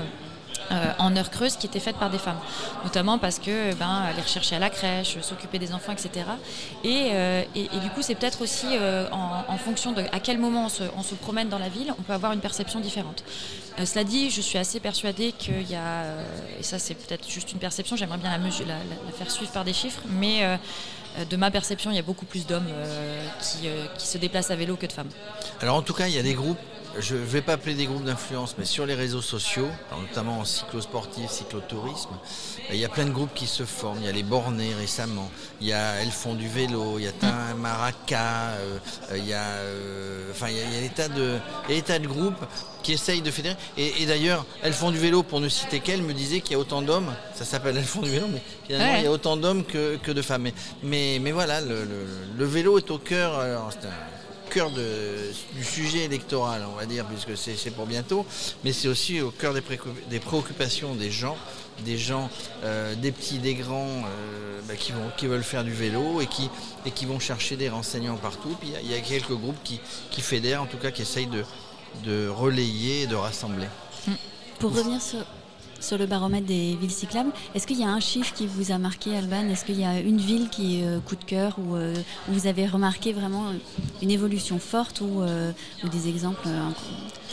Euh, 0.71 0.83
euh, 0.83 0.93
en 0.99 1.17
heures 1.17 1.31
creuses 1.31 1.57
qui 1.57 1.67
étaient 1.67 1.81
faites 1.81 1.97
par 1.97 2.11
des 2.11 2.19
femmes, 2.19 2.39
notamment 2.85 3.19
parce 3.19 3.39
que 3.39 3.75
ben 3.75 3.89
aller 3.89 4.21
rechercher 4.21 4.57
à 4.57 4.59
la 4.59 4.71
crèche, 4.71 5.19
s'occuper 5.21 5.59
des 5.59 5.73
enfants, 5.73 5.93
etc. 5.93 6.27
Et, 6.85 7.11
euh, 7.13 7.43
et, 7.55 7.69
du 7.81 7.91
coup, 7.91 8.03
c'est 8.03 8.15
peut-être 8.15 8.43
aussi 8.43 8.67
euh, 8.73 9.07
en, 9.11 9.57
fonction 9.59 9.93
de 9.93 10.03
à 10.13 10.21
quel 10.21 10.39
moment 10.39 10.67
on 10.97 11.03
se, 11.03 11.15
promène 11.15 11.49
dans 11.49 11.59
la 11.59 11.69
ville, 11.69 11.93
on 11.99 12.03
peut 12.03 12.13
avoir 12.13 12.33
une 12.33 12.41
perception 12.41 12.81
différente. 12.81 13.23
Euh, 13.79 13.87
cela 13.87 14.05
dit, 14.05 14.31
je 14.31 14.41
suis 14.41 14.59
assez 14.59 14.81
persuadée 14.81 15.33
qu'il 15.33 15.71
y 15.71 15.75
a, 15.75 16.05
euh, 16.05 16.25
et 16.59 16.63
ça 16.63 16.79
c'est 16.79 16.95
peut-être 16.95 17.29
juste 17.29 17.53
une 17.53 17.59
perception, 17.59 17.97
j'aimerais 17.97 18.19
bien 18.19 18.31
la, 18.31 18.39
la, 18.39 19.13
faire 19.17 19.31
suivre 19.31 19.53
par 19.53 19.65
des 19.65 19.73
chiffres, 19.73 20.03
mais 20.09 20.45
euh, 20.45 20.57
euh, 21.19 21.25
de 21.25 21.37
ma 21.37 21.51
perception, 21.51 21.91
il 21.91 21.97
y 21.97 22.01
a 22.01 22.03
beaucoup 22.03 22.25
plus 22.25 22.47
d'hommes 22.47 22.69
euh, 22.69 23.27
qui, 23.41 23.69
euh, 23.69 23.87
qui 23.99 24.07
se 24.07 24.19
déplacent 24.19 24.51
à 24.51 24.57
vélo 24.57 24.77
que 24.77 24.87
de 24.87 24.93
femmes. 24.93 25.11
Alors 25.61 25.77
en 25.77 25.83
tout 25.83 25.95
cas, 25.95 26.09
il 26.09 26.15
y 26.15 26.19
a 26.19 26.23
des 26.23 26.35
groupes, 26.35 26.59
je 26.99 27.15
ne 27.15 27.21
vais 27.25 27.43
pas 27.43 27.55
appeler 27.55 27.75
des 27.75 27.87
groupes 27.87 28.05
d'influence, 28.05 28.55
mais 28.59 28.65
sur 28.65 28.87
les 28.87 28.95
réseaux 28.95 29.23
sociaux, 29.23 29.69
notamment 30.01 30.41
en 30.41 30.45
cyclosportif, 30.45 31.31
cyclotourisme, 31.31 32.11
il 32.71 32.77
y 32.79 32.85
a 32.85 32.89
plein 32.89 33.05
de 33.07 33.11
groupes 33.11 33.35
qui 33.35 33.47
se 33.47 33.65
forment. 33.65 33.99
Il 34.01 34.07
y 34.07 34.09
a 34.09 34.13
les 34.13 34.23
bornés 34.23 34.75
récemment, 34.75 35.31
il 35.61 35.69
y 35.69 35.73
a 35.73 35.95
Elles 36.03 36.11
font 36.11 36.35
du 36.35 36.49
vélo, 36.49 36.99
il 36.99 37.05
y 37.05 37.09
a 37.09 37.13
Tin 37.13 37.55
Maraca, 37.59 38.51
euh, 38.59 38.79
il 39.17 39.27
y 39.27 39.33
a, 39.33 39.43
euh, 39.43 40.31
enfin, 40.31 40.49
il 40.51 40.57
y 40.57 40.61
a, 40.61 40.65
il 40.65 40.75
y 40.75 40.79
a 40.79 40.81
des, 40.83 40.89
tas 40.95 41.09
de, 41.09 41.39
des 41.69 41.83
tas 41.83 41.99
de 41.99 42.07
groupes 42.07 42.45
qui 42.83 42.93
essayent 42.93 43.23
de 43.23 43.31
fédérer. 43.31 43.57
Et, 43.77 44.03
et 44.03 44.07
d'ailleurs, 44.07 44.45
Elles 44.63 44.73
font 44.73 44.91
du 44.91 44.99
vélo, 44.99 45.23
pour 45.23 45.41
ne 45.41 45.49
citer 45.49 45.81
qu'elles, 45.81 46.03
me 46.03 46.13
disait 46.15 46.41
qu'il 46.41 46.53
y 46.53 46.57
a 46.57 46.59
autant 46.59 46.83
d'hommes, 46.83 47.13
ça 47.35 47.45
s'appelle 47.45 47.77
Elles 47.77 47.85
font 47.85 48.01
du 48.03 48.11
vélo, 48.11 48.27
mais 48.33 48.43
finalement, 48.67 48.93
Ouais. 48.93 49.01
il 49.01 49.05
y 49.05 49.07
a 49.07 49.11
autant 49.13 49.37
d'hommes 49.37 49.65
que, 49.65 49.97
que 49.97 50.11
de 50.11 50.21
femmes. 50.23 50.43
Mais, 50.43 50.55
mais, 50.83 51.19
mais 51.21 51.33
voilà, 51.33 51.61
le, 51.61 51.85
le- 51.85 52.07
le 52.37 52.45
vélo 52.45 52.79
est 52.79 52.91
au 52.91 52.99
cœur, 52.99 53.39
alors, 53.39 53.71
c'est 53.73 53.87
un 53.87 53.91
cœur 54.53 54.71
du 54.71 55.65
sujet 55.65 56.05
électoral, 56.05 56.63
on 56.71 56.77
va 56.77 56.87
dire, 56.87 57.07
puisque 57.07 57.37
c'est 57.37 57.71
pour 57.71 57.87
bientôt, 57.87 58.27
mais 58.65 58.73
c'est 58.73 58.89
aussi 58.89 59.21
au 59.21 59.31
cœur 59.31 59.55
des, 59.55 59.63
des 60.11 60.21
préoccupations 60.21 60.95
des 60.95 61.11
gens, 61.11 61.37
des 61.85 61.97
gens, 61.97 62.29
euh, 62.65 62.95
des 62.95 63.13
petits, 63.13 63.39
des 63.39 63.55
grands, 63.55 63.87
euh, 64.05 64.61
bah, 64.69 64.75
qui, 64.77 65.27
veulent 65.27 65.43
faire 65.43 65.65
du 65.65 65.73
vélo 65.73 66.21
et 66.21 66.27
qui, 66.27 67.07
vont 67.07 67.19
chercher 67.19 67.57
des 67.57 67.69
renseignements 67.69 68.17
partout. 68.17 68.57
Puis 68.61 68.73
il 68.83 68.91
y 68.91 68.95
a- 68.95 69.01
quelques 69.01 69.33
groupes 69.33 69.63
qui, 69.65 69.81
fédèrent, 70.21 70.63
en 70.63 70.67
tout 70.67 70.77
cas 70.77 70.91
qui 70.91 71.03
essayent 71.03 71.27
de, 71.27 71.45
de 72.05 72.29
relayer 72.29 73.03
et 73.03 73.07
de 73.07 73.17
rassembler. 73.17 73.67
Pour 74.59 74.75
revenir 74.75 75.01
sur, 75.01 75.25
sur 75.83 75.99
le 75.99 76.07
baromètre 76.07 76.47
des 76.47 76.77
villes 76.77 76.91
cyclables, 76.91 77.31
est-ce 77.55 77.67
qu'il 77.67 77.79
y 77.79 77.85
a 77.85 77.89
un 77.89 78.01
chiffre 78.01 78.33
qui 78.33 78.47
vous 78.47 78.73
a 78.73 78.79
marqué, 78.79 79.17
Alban? 79.17 79.49
Est-ce 79.51 79.65
qu'il 79.65 79.79
y 79.79 79.85
a 79.85 80.01
une 80.01 80.19
ville 80.19 80.49
qui 80.49 80.81
est 80.81 80.87
euh, 80.87 81.01
coup 81.01 81.17
de 81.17 81.25
cœur 81.25 81.57
euh, 81.59 81.95
où 82.29 82.33
vous 82.33 82.47
avez 82.47 82.67
remarqué 82.67 83.13
vraiment 83.13 83.47
une 84.01 84.11
évolution 84.11 84.59
forte 84.59 85.01
ou, 85.01 85.23
euh, 85.23 85.53
des 85.91 86.09
exemples 86.09 86.49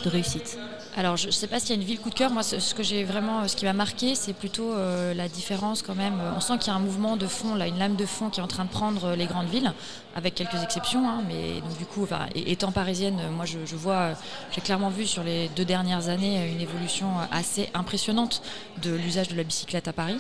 de 0.04 0.10
réussite? 0.10 0.58
Alors, 1.00 1.16
je 1.16 1.28
ne 1.28 1.32
sais 1.32 1.48
pas 1.48 1.62
s'il 1.62 1.70
y 1.70 1.72
a 1.72 1.76
une 1.82 1.88
ville 1.88 1.98
coup 1.98 2.10
de 2.10 2.14
cœur. 2.14 2.30
Moi, 2.30 2.44
ce, 2.44 2.74
que 2.74 2.84
j'ai 2.84 3.06
vraiment, 3.06 3.48
ce 3.48 3.56
qui 3.56 3.64
m'a 3.64 3.72
marqué, 3.72 4.16
c'est 4.16 4.34
plutôt 4.34 4.74
euh, 4.74 5.14
la 5.14 5.30
différence 5.30 5.82
quand 5.82 5.96
même. 5.96 6.16
On 6.36 6.42
sent 6.42 6.58
qu'il 6.58 6.74
y 6.74 6.76
a 6.76 6.78
un 6.78 6.82
mouvement 6.82 7.16
de 7.16 7.26
fond, 7.26 7.56
là, 7.56 7.68
une 7.68 7.80
lame 7.80 7.96
de 7.96 8.06
fond 8.06 8.30
qui 8.30 8.42
est 8.42 8.44
en 8.44 8.48
train 8.48 8.66
de 8.66 8.70
prendre 8.70 9.06
euh, 9.06 9.16
les 9.16 9.26
grandes 9.26 9.48
villes, 9.48 9.72
avec 10.14 10.36
quelques 10.36 10.62
exceptions. 10.62 11.08
hein, 11.08 11.24
mais 11.26 11.62
donc, 11.62 11.78
du 11.78 11.86
coup, 11.86 12.04
enfin, 12.04 12.26
étant 12.36 12.74
parisienne, 12.74 13.18
moi, 13.32 13.46
je, 13.46 13.60
vois, 13.78 14.10
j'ai 14.52 14.60
clairement 14.60 14.90
vu 14.90 15.08
sur 15.08 15.24
les 15.24 15.48
deux 15.56 15.64
dernières 15.64 16.10
années 16.10 16.52
une 16.52 16.60
évolution 16.60 17.08
assez 17.32 17.70
impressionnante 17.74 18.42
de 18.82 18.92
l'usage 18.92 19.30
de 19.30 19.38
la 19.38 19.44
bicyclette 19.44 19.88
à 19.88 19.94
Paris. 19.94 20.18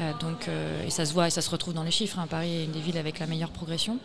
Euh, 0.00 0.10
donc, 0.20 0.48
et 0.86 0.90
ça 0.90 1.04
se 1.04 1.12
voit 1.12 1.26
et 1.26 1.30
ça 1.30 1.42
se 1.42 1.50
retrouve 1.50 1.74
dans 1.74 1.82
les 1.82 1.90
chiffres. 1.90 2.18
hein. 2.18 2.26
Paris 2.30 2.62
est 2.62 2.64
une 2.64 2.72
des 2.72 2.80
villes 2.80 2.96
avec 2.98 3.18
la 3.18 3.26
meilleure 3.26 3.50
progression. 3.50 3.98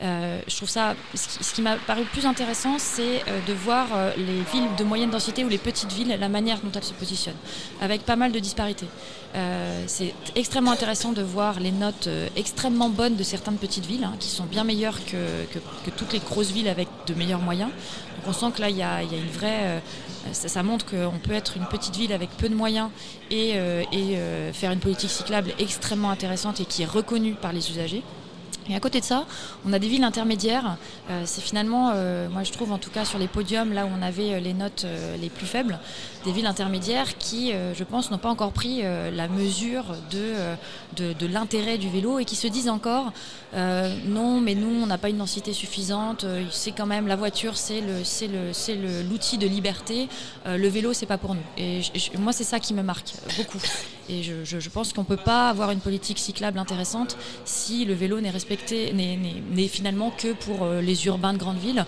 Je 0.00 0.56
trouve 0.56 0.68
ça, 0.68 0.94
ce 1.14 1.38
qui, 1.38 1.54
qui 1.54 1.62
m'a 1.62 1.76
paru 1.78 2.02
le 2.02 2.06
plus 2.06 2.26
intéressant, 2.26 2.78
c'est 2.78 3.24
de 3.48 3.52
voir 3.52 3.88
les 4.16 4.42
villes 4.52 4.68
de 4.78 4.84
moyenne 4.84 5.10
densité 5.10 5.44
ou 5.44 5.48
les 5.48 5.63
petites 5.64 5.92
villes, 5.92 6.16
la 6.20 6.28
manière 6.28 6.58
dont 6.62 6.70
elles 6.72 6.84
se 6.84 6.92
positionnent, 6.92 7.42
avec 7.80 8.02
pas 8.02 8.14
mal 8.14 8.30
de 8.30 8.38
disparités. 8.38 8.86
Euh, 9.34 9.82
c'est 9.88 10.14
extrêmement 10.36 10.70
intéressant 10.70 11.12
de 11.12 11.22
voir 11.22 11.58
les 11.58 11.72
notes 11.72 12.06
euh, 12.06 12.28
extrêmement 12.36 12.88
bonnes 12.88 13.16
de 13.16 13.24
certaines 13.24 13.56
petites 13.56 13.86
villes, 13.86 14.04
hein, 14.04 14.14
qui 14.20 14.28
sont 14.28 14.44
bien 14.44 14.62
meilleures 14.62 15.04
que, 15.04 15.58
toutes 15.96 16.12
les 16.12 16.20
grosses 16.20 16.52
villes 16.52 16.68
avec 16.68 16.86
de 17.08 17.14
meilleurs 17.14 17.40
moyens. 17.40 17.70
Donc 18.16 18.28
on 18.28 18.32
sent 18.32 18.52
que 18.54 18.60
là, 18.60 18.70
il 18.70 18.76
y 18.76 18.82
a, 18.82 19.02
une 19.02 19.30
vraie... 19.30 19.62
euh, 19.64 19.80
ça, 20.32 20.62
montre 20.62 20.86
qu'on 20.86 21.18
peut 21.18 21.32
être 21.32 21.56
une 21.56 21.66
petite 21.66 21.96
ville 21.96 22.12
avec 22.12 22.30
peu 22.36 22.48
de 22.48 22.54
moyens 22.54 22.90
et, 23.30 23.54
faire 24.52 24.70
une 24.70 24.78
politique 24.78 25.10
cyclable 25.10 25.52
extrêmement 25.58 26.10
intéressante 26.10 26.60
et 26.60 26.64
qui 26.64 26.82
est 26.82 26.86
reconnue 26.86 27.34
par 27.34 27.52
les 27.52 27.70
usagers. 27.70 28.02
Et 28.68 28.74
à 28.74 28.80
côté 28.80 29.00
de 29.00 29.04
ça, 29.04 29.26
on 29.66 29.72
a 29.74 29.78
des 29.78 29.88
villes 29.88 30.04
intermédiaires. 30.04 30.76
Euh, 31.10 31.22
c'est 31.26 31.42
finalement, 31.42 31.92
euh, 31.94 32.28
moi 32.30 32.44
je 32.44 32.52
trouve 32.52 32.72
en 32.72 32.78
tout 32.78 32.90
cas 32.90 33.04
sur 33.04 33.18
les 33.18 33.28
podiums, 33.28 33.72
là 33.74 33.84
où 33.84 33.90
on 33.96 34.00
avait 34.00 34.34
euh, 34.34 34.40
les 34.40 34.54
notes 34.54 34.84
euh, 34.86 35.16
les 35.18 35.28
plus 35.28 35.44
faibles, 35.46 35.78
des 36.24 36.32
villes 36.32 36.46
intermédiaires 36.46 37.18
qui, 37.18 37.52
euh, 37.52 37.74
je 37.74 37.84
pense, 37.84 38.10
n'ont 38.10 38.16
pas 38.18 38.30
encore 38.30 38.52
pris 38.52 38.82
la 38.82 39.28
mesure 39.28 39.84
de, 40.10 40.32
de, 40.96 41.12
de 41.12 41.26
l'intérêt 41.26 41.76
du 41.76 41.90
vélo 41.90 42.18
et 42.18 42.24
qui 42.24 42.36
se 42.36 42.46
disent 42.46 42.68
encore, 42.70 43.12
non, 43.54 44.40
mais 44.40 44.54
nous, 44.54 44.82
on 44.82 44.86
n'a 44.86 44.98
pas 44.98 45.10
une 45.10 45.18
densité 45.18 45.52
suffisante. 45.52 46.24
c'est 46.50 46.72
quand 46.72 46.86
même 46.86 47.06
la 47.06 47.16
voiture, 47.16 47.56
c'est 47.56 47.80
le, 47.80 48.02
c'est 48.04 48.26
le, 48.26 48.52
c'est 48.52 48.74
le- 48.74 49.02
l'outil 49.02 49.38
de 49.38 49.46
liberté. 49.46 50.08
le 50.46 50.68
vélo, 50.68 50.92
c'est 50.92 51.06
pas 51.06 51.18
pour 51.18 51.34
nous. 51.34 51.42
Et 51.58 51.82
moi, 52.18 52.32
c'est 52.32 52.44
ça 52.44 52.58
qui 52.58 52.72
me 52.74 52.82
marque 52.82 53.12
beaucoup. 53.36 53.58
Et 54.08 54.22
je, 54.22 54.68
pense 54.68 54.92
qu'on 54.92 55.04
peut 55.04 55.16
pas 55.16 55.48
avoir 55.48 55.70
une 55.70 55.80
politique 55.80 56.18
cyclable 56.18 56.58
intéressante 56.58 57.16
si 57.44 57.84
le 57.84 57.94
vélo 57.94 58.20
n'est 58.20 58.30
respecté, 58.30 58.92
n'est, 58.92 59.68
finalement 59.68 60.10
que 60.10 60.32
pour 60.32 60.62
euh, 60.62 60.80
les 60.80 61.06
urbains 61.06 61.32
de 61.32 61.38
grandes 61.38 61.58
villes 61.58 61.84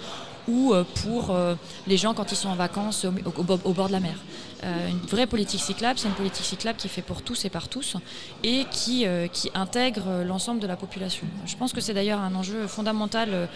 ou 0.48 0.72
euh, 0.72 0.84
pour 1.02 1.30
euh, 1.30 1.54
les 1.86 1.96
gens 1.96 2.14
quand 2.14 2.32
ils 2.32 2.36
sont 2.36 2.48
en 2.48 2.54
vacances 2.54 3.04
au, 3.04 3.42
bord 3.42 3.88
de 3.88 3.92
la 3.92 4.00
mer. 4.00 4.16
Une 4.62 5.06
vraie 5.06 5.26
politique 5.26 5.60
cyclable, 5.60 5.98
c'est 5.98 6.08
une 6.08 6.14
politique 6.14 6.44
cyclable 6.44 6.78
qui 6.78 6.86
est 6.86 6.90
faite 6.90 7.04
pour 7.04 7.22
tous 7.22 7.44
et 7.44 7.50
par 7.50 7.68
tous 7.68 7.96
et 8.42 8.64
qui, 8.72 9.06
intègre 9.54 10.24
l'ensemble 10.26 10.60
de 10.60 10.66
la 10.66 10.76
population. 10.76 11.26
Je 11.44 11.54
pense 11.56 11.72
que 11.72 11.80
c'est 11.80 11.94
d'ailleurs 11.94 12.20
un 12.20 12.34
enjeu 12.34 12.66
fondamental 12.66 13.48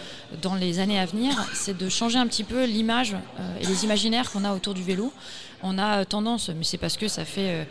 dans 0.42 0.54
les 0.54 0.78
années 0.78 1.00
à 1.00 1.06
venir, 1.06 1.32
c'est 1.54 1.76
de 1.76 1.88
changer 1.88 2.18
un 2.18 2.26
petit 2.26 2.44
peu 2.44 2.64
l'image 2.64 3.16
et 3.60 3.66
les 3.66 3.84
imaginaires 3.84 4.30
qu'on 4.30 4.44
a 4.44 4.54
autour 4.54 4.74
du 4.74 4.82
vélo. 4.82 5.10
On 5.62 5.78
a 5.78 6.04
tendance, 6.04 6.50
mais 6.50 6.64
c'est 6.64 6.78
parce 6.78 6.98
que 6.98 7.08
ça 7.08 7.24
fait... 7.24 7.66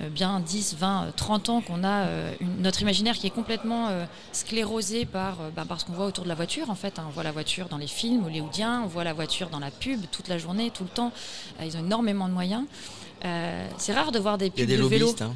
euh, 0.00 0.08
bien 0.08 0.40
10, 0.40 0.76
20, 0.78 1.04
euh, 1.04 1.10
30 1.16 1.48
ans 1.48 1.60
qu'on 1.60 1.84
a 1.84 2.06
euh, 2.06 2.32
une- 2.40 2.62
notre 2.62 2.82
imaginaire 2.82 3.14
qui 3.16 3.26
est 3.26 3.30
complètement 3.30 3.88
euh, 3.88 4.04
sclérosé 4.32 5.04
par, 5.04 5.36
par 5.68 5.80
ce 5.80 5.84
qu'on 5.86 5.92
voit 5.92 6.06
autour 6.06 6.24
de 6.24 6.28
la 6.28 6.34
voiture. 6.34 6.70
En 6.70 6.74
fait, 6.74 6.98
hein. 6.98 7.04
on 7.08 7.10
voit 7.10 7.22
la 7.24 7.32
voiture 7.32 7.68
dans 7.68 7.78
les 7.78 7.86
films 7.86 8.24
hollywoodiens, 8.24 8.82
on 8.84 8.86
voit 8.86 9.04
la 9.04 9.12
voiture 9.12 9.48
dans 9.50 9.60
la 9.60 9.70
pub 9.70 10.00
toute 10.10 10.28
la 10.28 10.38
journée, 10.38 10.70
tout 10.70 10.84
le 10.84 10.90
temps. 10.90 11.12
Ils 11.64 11.76
ont 11.76 11.80
énormément 11.80 12.28
de 12.28 12.34
moyens. 12.34 12.64
c'est 13.78 13.92
rare 13.92 14.12
de 14.12 14.18
voir 14.18 14.38
des 14.38 14.50
pubs 14.50 14.58
Il 14.58 14.70
y 14.70 14.74
a 14.74 14.76
des 14.76 14.82
de 14.82 14.86
vélo. 14.88 15.14
Hein. 15.20 15.34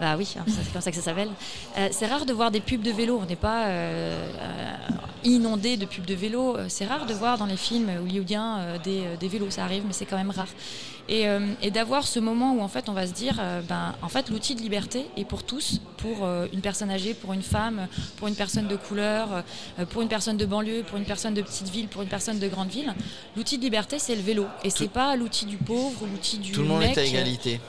Bah 0.00 0.14
oui, 0.16 0.34
hein, 0.38 0.44
c'est 0.46 0.72
comme 0.72 0.82
ça 0.82 0.90
que 0.90 0.96
ça 0.96 1.02
s'appelle. 1.02 1.30
Euh, 1.78 1.88
c'est 1.90 2.06
rare 2.06 2.26
de 2.26 2.32
voir 2.32 2.50
des 2.50 2.60
pubs 2.60 2.82
de 2.82 2.90
vélo. 2.90 3.18
On 3.22 3.26
n'est 3.26 3.36
pas 3.36 3.66
euh, 3.66 4.32
euh, 4.40 4.74
inondé 5.24 5.76
de 5.76 5.86
pubs 5.86 6.04
de 6.04 6.14
vélo. 6.14 6.56
C'est 6.68 6.86
rare 6.86 7.06
de 7.06 7.14
voir 7.14 7.38
dans 7.38 7.46
les 7.46 7.56
films 7.56 7.90
hollywoodiens 8.02 8.78
des, 8.82 9.02
des 9.18 9.28
vélos. 9.28 9.50
Ça 9.50 9.64
arrive, 9.64 9.84
mais 9.86 9.92
c'est 9.92 10.06
quand 10.06 10.16
même 10.16 10.30
rare. 10.30 10.48
Et, 11.06 11.26
et 11.60 11.70
d'avoir 11.70 12.06
ce 12.06 12.18
moment 12.18 12.54
où 12.54 12.62
en 12.62 12.68
fait 12.68 12.88
on 12.88 12.94
va 12.94 13.06
se 13.06 13.12
dire, 13.12 13.38
ben 13.68 13.94
en 14.00 14.08
fait 14.08 14.30
l'outil 14.30 14.54
de 14.54 14.62
liberté 14.62 15.04
est 15.18 15.26
pour 15.26 15.42
tous, 15.42 15.80
pour 15.98 16.26
une 16.50 16.62
personne 16.62 16.90
âgée, 16.90 17.12
pour 17.12 17.34
une 17.34 17.42
femme, 17.42 17.88
pour 18.16 18.26
une 18.26 18.34
personne 18.34 18.68
de 18.68 18.76
couleur, 18.76 19.44
pour 19.90 20.00
une 20.00 20.08
personne 20.08 20.38
de 20.38 20.46
banlieue, 20.46 20.82
pour 20.82 20.96
une 20.96 21.04
personne 21.04 21.34
de 21.34 21.42
petite 21.42 21.68
ville, 21.68 21.88
pour 21.88 22.00
une 22.00 22.08
personne 22.08 22.38
de 22.38 22.48
grande 22.48 22.70
ville. 22.70 22.94
L'outil 23.36 23.58
de 23.58 23.62
liberté 23.64 23.98
c'est 23.98 24.16
le 24.16 24.22
vélo 24.22 24.46
et 24.62 24.70
c'est 24.70 24.88
pas 24.88 25.14
l'outil 25.14 25.44
du 25.44 25.58
pauvre, 25.58 26.06
l'outil 26.10 26.38
du 26.38 26.52
Tout 26.52 26.62
le 26.62 26.68
monde 26.68 26.80
mec. 26.80 26.96
est 26.96 27.00
à 27.00 27.04
égalité. 27.04 27.60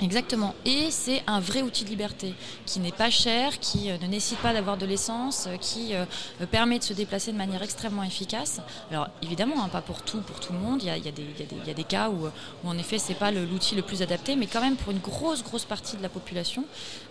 Exactement. 0.00 0.54
Et 0.64 0.90
c'est 0.90 1.22
un 1.26 1.40
vrai 1.40 1.62
outil 1.62 1.84
de 1.84 1.90
liberté 1.90 2.34
qui 2.66 2.80
n'est 2.80 2.92
pas 2.92 3.10
cher, 3.10 3.58
qui 3.60 3.90
euh, 3.90 3.96
ne 4.02 4.06
nécessite 4.08 4.38
pas 4.38 4.52
d'avoir 4.52 4.76
de 4.76 4.86
l'essence, 4.86 5.46
euh, 5.46 5.56
qui 5.56 5.94
euh, 5.94 6.04
permet 6.50 6.78
de 6.78 6.84
se 6.84 6.92
déplacer 6.92 7.32
de 7.32 7.36
manière 7.36 7.62
extrêmement 7.62 8.02
efficace. 8.02 8.60
Alors 8.90 9.08
évidemment, 9.22 9.62
hein, 9.62 9.68
pas 9.68 9.82
pour 9.82 10.02
tout, 10.02 10.20
pour 10.20 10.40
tout 10.40 10.52
le 10.52 10.58
monde. 10.58 10.82
Il 10.82 10.86
y 10.86 10.90
a, 10.90 11.74
des, 11.74 11.84
cas 11.84 12.10
où, 12.10 12.26
où 12.26 12.68
en 12.68 12.78
effet 12.78 12.98
c'est 12.98 13.14
pas 13.14 13.30
l'outil 13.30 13.74
le, 13.74 13.80
le, 13.80 13.86
plus 13.86 14.02
adapté, 14.02 14.36
mais 14.36 14.46
quand 14.46 14.60
même 14.60 14.76
pour 14.76 14.92
une 14.92 14.98
grosse 14.98 15.42
grosse 15.42 15.64
partie 15.64 15.96
de 15.96 16.02
la 16.02 16.08
population, 16.08 16.64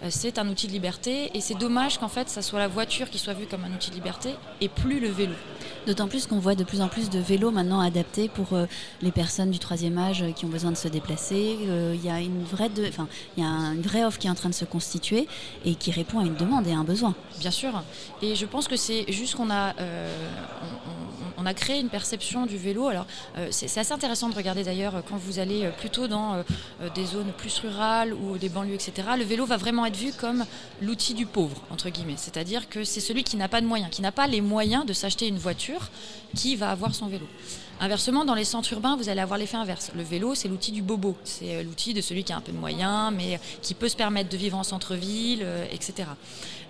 c'est 0.10 0.40
un 0.40 0.48
outil 0.48 0.68
de 0.68 0.72
liberté. 0.72 1.32
Et 1.34 1.42
c'est 1.42 1.56
dommage 1.56 1.98
qu'en 1.98 2.08
fait 2.08 2.30
ça 2.30 2.42
soit 2.42 2.60
la 2.60 2.68
voiture 2.68 3.10
qui 3.10 3.20
soit 3.20 3.34
vue 3.34 3.46
comme 3.46 3.64
un 3.64 3.74
outil 3.74 3.90
de 3.90 3.96
liberté 3.96 4.32
et 4.60 4.70
plus 4.70 5.00
le 5.00 5.10
vélo. 5.10 5.34
D'autant 5.88 6.08
plus 6.08 6.28
qu'on 6.28 6.40
voit 6.40 6.56
de 6.56 6.64
plus 6.64 6.82
en 6.82 6.88
plus 6.88 7.10
de 7.10 7.20
vélos 7.20 7.52
maintenant 7.52 7.80
adaptés 7.80 8.30
pour 8.30 8.58
les 9.02 9.12
personnes 9.12 9.52
du 9.52 9.60
troisième 9.60 9.98
âge 9.98 10.24
qui 10.36 10.46
ont 10.46 10.50
besoin 10.50 10.72
de 10.72 10.78
se 10.78 10.88
déplacer. 10.88 11.58
Il 11.62 12.06
y 12.06 12.10
a 12.10 12.20
une 12.20 12.44
vraie 12.44 12.61
il 13.38 13.44
y 13.44 13.46
a 13.46 13.48
une 13.48 13.82
vraie 13.82 14.04
offre 14.04 14.20
qui 14.20 14.28
est 14.28 14.30
en 14.30 14.36
train 14.36 14.50
de 14.50 14.54
se 14.54 14.66
constituer 14.66 15.28
et 15.66 15.76
qui 15.76 15.92
répond 15.92 16.20
à 16.20 16.24
une 16.24 16.36
demande 16.36 16.68
et 16.68 16.74
à 16.74 16.78
un 16.78 16.84
besoin. 16.84 17.16
Bien 17.40 17.52
sûr. 17.52 17.84
Et 18.22 18.36
je 18.36 18.46
pense 18.46 18.68
que 18.68 18.76
c'est 18.76 19.12
juste 19.12 19.36
qu'on 19.36 19.50
a, 19.50 19.76
euh, 19.80 20.14
on, 21.38 21.46
a 21.46 21.54
créé 21.54 21.80
une 21.80 21.90
perception 21.90 22.46
du 22.46 22.58
vélo. 22.58 22.88
Alors, 22.88 23.06
euh, 23.38 23.48
c'est 23.52 23.80
assez 23.80 23.94
intéressant 23.94 24.30
de 24.30 24.36
regarder 24.36 24.64
d'ailleurs 24.64 25.04
quand 25.08 25.18
vous 25.18 25.40
allez 25.40 25.70
plutôt 25.80 26.08
dans 26.08 26.36
euh, 26.36 26.44
des 26.96 27.06
zones 27.06 27.32
plus 27.38 27.58
rurales 27.60 28.14
ou 28.14 28.38
des 28.38 28.50
banlieues, 28.50 28.76
etc. 28.76 28.94
Le 29.18 29.24
vélo 29.24 29.46
va 29.46 29.58
vraiment 29.58 29.86
être 29.86 29.98
vu 29.98 30.12
comme 30.14 30.46
l'outil 30.82 31.14
du 31.14 31.26
pauvre, 31.26 31.62
entre 31.70 31.90
guillemets. 31.90 32.18
C'est-à-dire 32.18 32.70
que 32.70 32.84
c'est 32.84 33.02
celui 33.02 33.24
qui 33.24 33.38
n'a 33.38 33.48
pas 33.48 33.62
de 33.62 33.68
moyens, 33.68 33.92
qui 33.92 34.02
n'a 34.02 34.12
pas 34.12 34.28
les 34.28 34.42
moyens 34.42 34.86
de 34.86 34.94
s'acheter 34.94 35.28
une 35.28 35.38
voiture, 35.38 35.90
qui 36.36 36.56
va 36.56 36.72
avoir 36.72 36.96
son 36.96 37.08
vélo. 37.08 37.26
Inversement, 37.84 38.26
dans 38.26 38.36
les 38.36 38.46
centres 38.46 38.72
urbains, 38.74 38.96
vous 38.96 39.10
allez 39.10 39.22
avoir 39.22 39.40
l'effet 39.40 39.58
inverse. 39.58 39.90
Le 39.96 40.04
vélo, 40.04 40.36
c'est 40.36 40.48
l'outil 40.48 40.72
du 40.72 40.84
bobo. 40.84 41.18
C'est 41.24 41.64
l'outil 41.64 41.96
de 41.96 42.02
celui 42.02 42.24
qui 42.24 42.32
a 42.32 42.38
un 42.38 42.42
peu 42.42 42.52
de 42.52 42.58
moyens, 42.58 43.12
mais 43.12 43.40
qui 43.64 43.74
peut 43.74 43.90
se 43.90 43.96
permettre 43.96 44.30
de 44.30 44.38
vivre 44.38 44.56
en 44.56 44.64
centre-ville, 44.64 45.40
euh, 45.42 45.66
etc. 45.72 46.10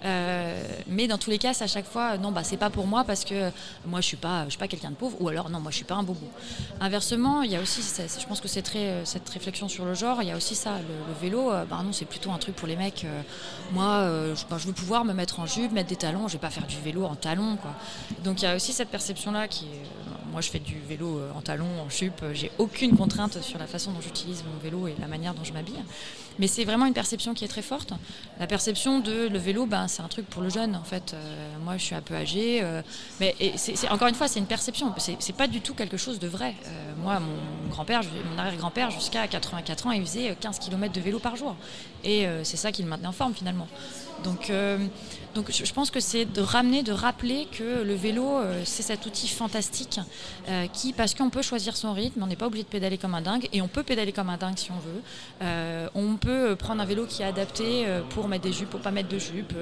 Euh, 0.06 0.64
mais 0.88 1.10
dans 1.10 1.18
tous 1.18 1.30
les 1.30 1.38
cas, 1.38 1.54
c'est 1.54 1.66
à 1.66 1.68
chaque 1.68 1.86
fois, 1.86 2.18
non, 2.18 2.32
bah, 2.32 2.46
c'est 2.46 2.56
pas 2.56 2.70
pour 2.70 2.88
moi 2.88 3.04
parce 3.04 3.26
que 3.26 3.52
moi, 3.86 4.00
je 4.00 4.06
suis 4.06 4.16
pas, 4.16 4.46
suis 4.48 4.58
pas 4.58 4.70
quelqu'un 4.70 4.92
de 4.92 4.96
pauvre, 4.96 5.18
ou 5.20 5.28
alors, 5.28 5.50
non, 5.50 5.60
moi, 5.60 5.70
je 5.70 5.76
suis 5.76 5.86
pas 5.86 5.96
un 5.96 6.04
bobo. 6.04 6.26
Inversement, 6.80 7.42
il 7.42 7.52
y 7.52 7.58
a 7.58 7.62
aussi, 7.62 7.82
je 7.82 8.26
pense 8.26 8.40
que 8.40 8.48
c'est 8.48 8.62
très, 8.62 9.04
cette 9.04 9.28
réflexion 9.28 9.68
sur 9.68 9.84
le 9.84 9.94
genre, 9.94 10.22
il 10.22 10.30
y 10.30 10.32
a 10.32 10.38
aussi 10.38 10.56
ça. 10.56 10.78
Le, 10.78 11.14
vélo, 11.22 11.52
bah, 11.70 11.82
non, 11.84 11.92
c'est 11.92 12.06
plutôt 12.06 12.32
un 12.32 12.38
truc 12.38 12.56
pour 12.56 12.70
les 12.70 12.78
mecs. 12.78 13.06
moi, 13.74 14.08
je, 14.34 14.46
bah, 14.50 14.56
je, 14.58 14.66
veux 14.66 14.74
pouvoir 14.74 15.04
me 15.04 15.12
mettre 15.12 15.42
en 15.42 15.46
jupe, 15.46 15.74
mettre 15.74 15.90
des 15.90 15.98
talons, 15.98 16.30
je 16.30 16.34
vais 16.34 16.40
pas 16.40 16.52
faire 16.52 16.68
du 16.68 16.80
vélo 16.80 17.04
en 17.04 17.16
talons, 17.16 17.58
quoi. 17.58 17.72
Donc, 18.24 18.42
il 18.42 18.46
y 18.46 18.48
a 18.48 18.56
aussi 18.56 18.72
cette 18.72 18.90
perception-là 18.90 19.50
qui 19.50 19.66
est 19.66 20.11
moi, 20.32 20.42
je 20.42 20.50
fais 20.50 20.60
du 20.60 20.76
vélo 20.88 21.20
en 21.36 21.42
talons, 21.42 21.82
en 21.86 21.90
jupe. 21.90 22.24
J'ai 22.34 22.52
aucune 22.58 22.98
contrainte 22.98 23.42
sur 23.42 23.60
la 23.60 23.68
façon 23.68 23.92
dont 23.92 24.02
j'utilise 24.02 24.44
mon 24.44 24.58
vélo 24.62 24.88
et 24.88 24.96
la 25.00 25.08
manière 25.08 25.34
dont 25.34 25.44
je 25.44 25.54
m'habille. 25.54 25.84
Mais 26.40 26.48
c'est 26.48 26.64
vraiment 26.64 26.86
une 26.86 26.94
perception 26.94 27.34
qui 27.34 27.46
est 27.46 27.48
très 27.48 27.62
forte. 27.62 27.94
La 28.40 28.48
perception 28.48 29.00
de 29.00 29.28
le 29.28 29.40
vélo, 29.40 29.66
ben, 29.66 29.88
c'est 29.88 30.02
un 30.02 30.08
truc 30.08 30.26
pour 30.28 30.42
le 30.42 30.50
jeune. 30.50 30.76
En 30.76 30.84
fait, 30.84 31.14
euh, 31.14 31.58
moi, 31.64 31.78
je 31.78 31.84
suis 31.84 31.96
un 31.96 32.02
peu 32.02 32.16
âgée. 32.16 32.60
Euh, 32.64 32.82
mais 33.20 33.36
encore 33.90 34.08
une 34.08 34.16
fois, 34.16 34.28
c'est 34.28 34.40
une 34.40 34.46
perception. 34.46 34.94
C'est, 34.98 35.36
pas 35.36 35.48
du 35.48 35.62
tout 35.62 35.74
quelque 35.74 35.98
chose 35.98 36.20
de 36.20 36.28
vrai. 36.28 36.56
Euh, 36.66 36.94
moi, 37.02 37.20
mon 37.20 37.70
grand-père, 37.70 38.02
mon 38.32 38.38
arrière-grand-père, 38.40 38.92
jusqu'à 38.92 39.28
84 39.28 39.88
ans, 39.88 39.92
il 39.92 40.02
faisait 40.02 40.36
15 40.40 40.60
km 40.60 40.94
de 40.94 41.02
vélo 41.02 41.20
par 41.20 41.36
jour. 41.36 41.56
Et 42.04 42.26
c'est 42.44 42.58
ça 42.58 42.72
qui 42.72 42.82
le 42.82 42.90
maintenait 42.90 43.08
en 43.08 43.12
forme 43.12 43.34
finalement. 43.34 43.68
Donc, 44.24 44.50
euh, 44.50 44.78
donc 45.36 45.52
je 45.52 45.74
pense 45.74 45.92
que 45.92 46.00
c'est 46.00 46.26
de 46.26 46.42
ramener, 46.42 46.84
de 46.84 46.92
rappeler 46.92 47.48
que 47.52 47.84
le 47.84 47.94
vélo, 47.94 48.38
euh, 48.38 48.62
c'est 48.66 48.84
cet 48.84 49.06
outil 49.06 49.28
fantastique 49.28 50.00
euh, 50.50 50.68
qui, 50.68 50.94
parce 50.94 51.14
qu'on 51.14 51.30
peut 51.30 51.42
choisir 51.42 51.76
son 51.76 51.94
rythme, 51.94 52.22
on 52.24 52.28
n'est 52.28 52.36
pas 52.36 52.48
obligé 52.48 52.64
de 52.64 52.70
pédaler 52.70 52.98
comme 52.98 53.16
un 53.16 53.22
dingue, 53.22 53.48
et 53.54 53.62
on 53.62 53.68
peut 53.68 53.84
pédaler 53.84 54.12
comme 54.12 54.30
un 54.30 54.38
dingue 54.38 54.58
si 54.58 54.72
on 54.72 54.80
veut. 54.80 55.90
on 55.96 56.16
peut 56.16 56.56
prendre 56.56 56.82
un 56.82 56.86
vélo 56.86 57.06
qui 57.06 57.22
est 57.22 57.26
adapté 57.26 57.86
pour 58.10 58.28
mettre 58.28 58.44
des 58.44 58.54
jupes, 58.54 58.70
pour 58.70 58.82
pas 58.82 58.92
mettre 58.92 59.10
de 59.10 59.20
jupes, 59.20 59.54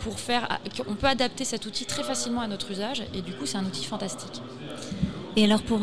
pour 0.00 0.18
faire. 0.18 0.58
On 0.86 0.94
peut 0.94 1.06
adapter 1.06 1.44
cet 1.44 1.66
outil 1.66 1.84
très 1.86 2.02
facilement 2.02 2.40
à 2.40 2.46
notre 2.46 2.70
usage, 2.70 3.02
et 3.14 3.22
du 3.22 3.32
coup, 3.32 3.46
c'est 3.46 3.58
un 3.58 3.64
outil 3.64 3.84
fantastique. 3.84 4.42
Et 5.36 5.44
alors 5.44 5.62
pour 5.62 5.80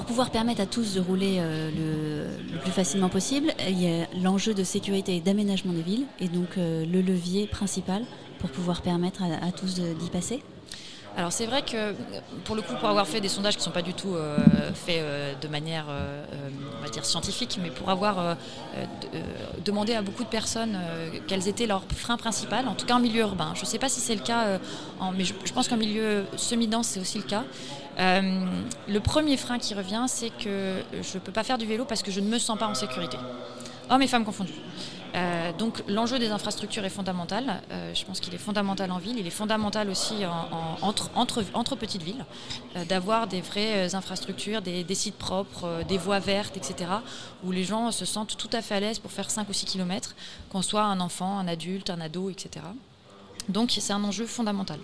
pour 0.00 0.06
pouvoir 0.06 0.30
permettre 0.30 0.62
à 0.62 0.66
tous 0.66 0.94
de 0.94 1.00
rouler 1.00 1.36
euh, 1.40 2.26
le, 2.50 2.58
plus 2.60 2.70
facilement 2.70 3.10
possible, 3.10 3.52
il 3.68 3.82
y 3.82 3.86
a 3.86 4.06
l'enjeu 4.22 4.54
de 4.54 4.64
sécurité 4.64 5.16
et 5.16 5.20
d'aménagement 5.20 5.74
des 5.74 5.82
villes, 5.82 6.06
et 6.20 6.28
donc 6.28 6.56
euh, 6.56 6.86
le 6.86 7.02
levier 7.02 7.46
principal 7.46 8.02
pour 8.38 8.48
pouvoir 8.48 8.80
permettre 8.80 9.22
à, 9.22 9.52
tous 9.52 9.74
d'y 9.74 10.08
passer 10.08 10.42
alors 11.16 11.32
c'est 11.32 11.44
vrai 11.44 11.62
que 11.62 11.92
pour 12.44 12.54
le 12.54 12.62
coup, 12.62 12.72
pour 12.78 12.88
avoir 12.88 13.06
fait 13.06 13.20
des 13.20 13.28
sondages 13.28 13.54
qui 13.54 13.58
ne 13.58 13.64
sont 13.64 13.72
pas 13.72 13.82
du 13.82 13.94
tout 13.94 14.14
euh, 14.14 14.38
faits 14.72 15.02
de 15.42 15.48
manière, 15.48 15.86
on 15.88 16.82
va 16.82 16.88
dire 16.88 17.04
scientifique, 17.04 17.58
mais 17.60 17.70
pour 17.70 17.90
avoir 17.90 18.36
demandé 19.64 19.92
à 19.92 20.02
beaucoup 20.02 20.22
de 20.22 20.28
personnes 20.28 20.78
quels 21.26 21.48
étaient 21.48 21.66
leurs 21.66 21.82
freins 21.96 22.16
principaux, 22.16 22.54
en 22.54 22.76
tout 22.76 22.86
cas 22.86 22.94
en 22.94 23.00
milieu 23.00 23.22
urbain. 23.22 23.52
Je 23.56 23.62
ne 23.62 23.66
sais 23.66 23.78
pas 23.78 23.88
si 23.88 23.98
c'est 23.98 24.14
le 24.14 24.22
cas, 24.22 24.60
mais 25.14 25.24
je, 25.24 25.34
je 25.44 25.52
pense 25.52 25.68
qu'en 25.68 25.76
milieu 25.76 26.24
semi-dense 26.36 26.86
c'est 26.86 27.00
aussi 27.00 27.18
le 27.18 27.24
cas. 27.24 27.42
Le 28.00 28.98
premier 28.98 29.36
frein 29.36 29.58
qui 29.58 29.74
revient, 29.74 30.04
c'est 30.08 30.30
que 30.30 30.82
je 30.92 31.14
ne 31.14 31.20
peux 31.20 31.32
pas 31.32 31.44
faire 31.44 31.58
du 31.58 31.66
vélo 31.66 31.84
parce 31.84 32.02
que 32.02 32.10
je 32.10 32.20
ne 32.20 32.28
me 32.28 32.38
sens 32.38 32.58
pas 32.58 32.66
en 32.66 32.74
sécurité. 32.74 33.18
Hommes 33.90 34.02
et 34.02 34.08
femmes 34.08 34.24
confondus. 34.24 34.54
Euh, 35.14 35.52
donc 35.52 35.82
l'enjeu 35.88 36.18
des 36.18 36.30
infrastructures 36.30 36.84
est 36.84 36.90
fondamental. 36.90 37.62
Euh, 37.70 37.94
je 37.94 38.04
pense 38.04 38.20
qu'il 38.20 38.34
est 38.34 38.38
fondamental 38.38 38.90
en 38.92 38.98
ville. 38.98 39.18
Il 39.18 39.26
est 39.26 39.30
fondamental 39.30 39.90
aussi 39.90 40.24
en, 40.24 40.76
en, 40.82 40.94
entre, 41.14 41.76
petites 41.76 42.02
villes, 42.02 42.24
euh, 42.76 42.84
d'avoir 42.84 43.26
des 43.26 43.40
vraies 43.40 43.94
infrastructures, 43.94 44.62
des, 44.62 44.84
des, 44.84 44.94
sites 44.94 45.16
propres, 45.16 45.82
des 45.88 45.98
voies 45.98 46.18
vertes, 46.18 46.56
etc., 46.56 46.90
où 47.44 47.52
les 47.52 47.64
gens 47.64 47.90
se 47.90 48.04
sentent 48.04 48.36
tout 48.36 48.50
à 48.52 48.62
fait 48.62 48.76
à 48.76 48.80
l'aise 48.80 48.98
pour 48.98 49.10
faire 49.10 49.30
5 49.30 49.48
ou 49.48 49.52
6 49.52 49.66
km, 49.66 50.14
qu'on 50.50 50.62
soit 50.62 50.82
un 50.82 51.00
enfant, 51.00 51.38
un 51.38 51.48
adulte, 51.48 51.90
un 51.90 52.00
ado, 52.00 52.30
etc. 52.30 52.64
Donc 53.48 53.72
c'est 53.72 53.92
un 53.92 54.04
enjeu 54.04 54.26
fondamental. 54.26 54.78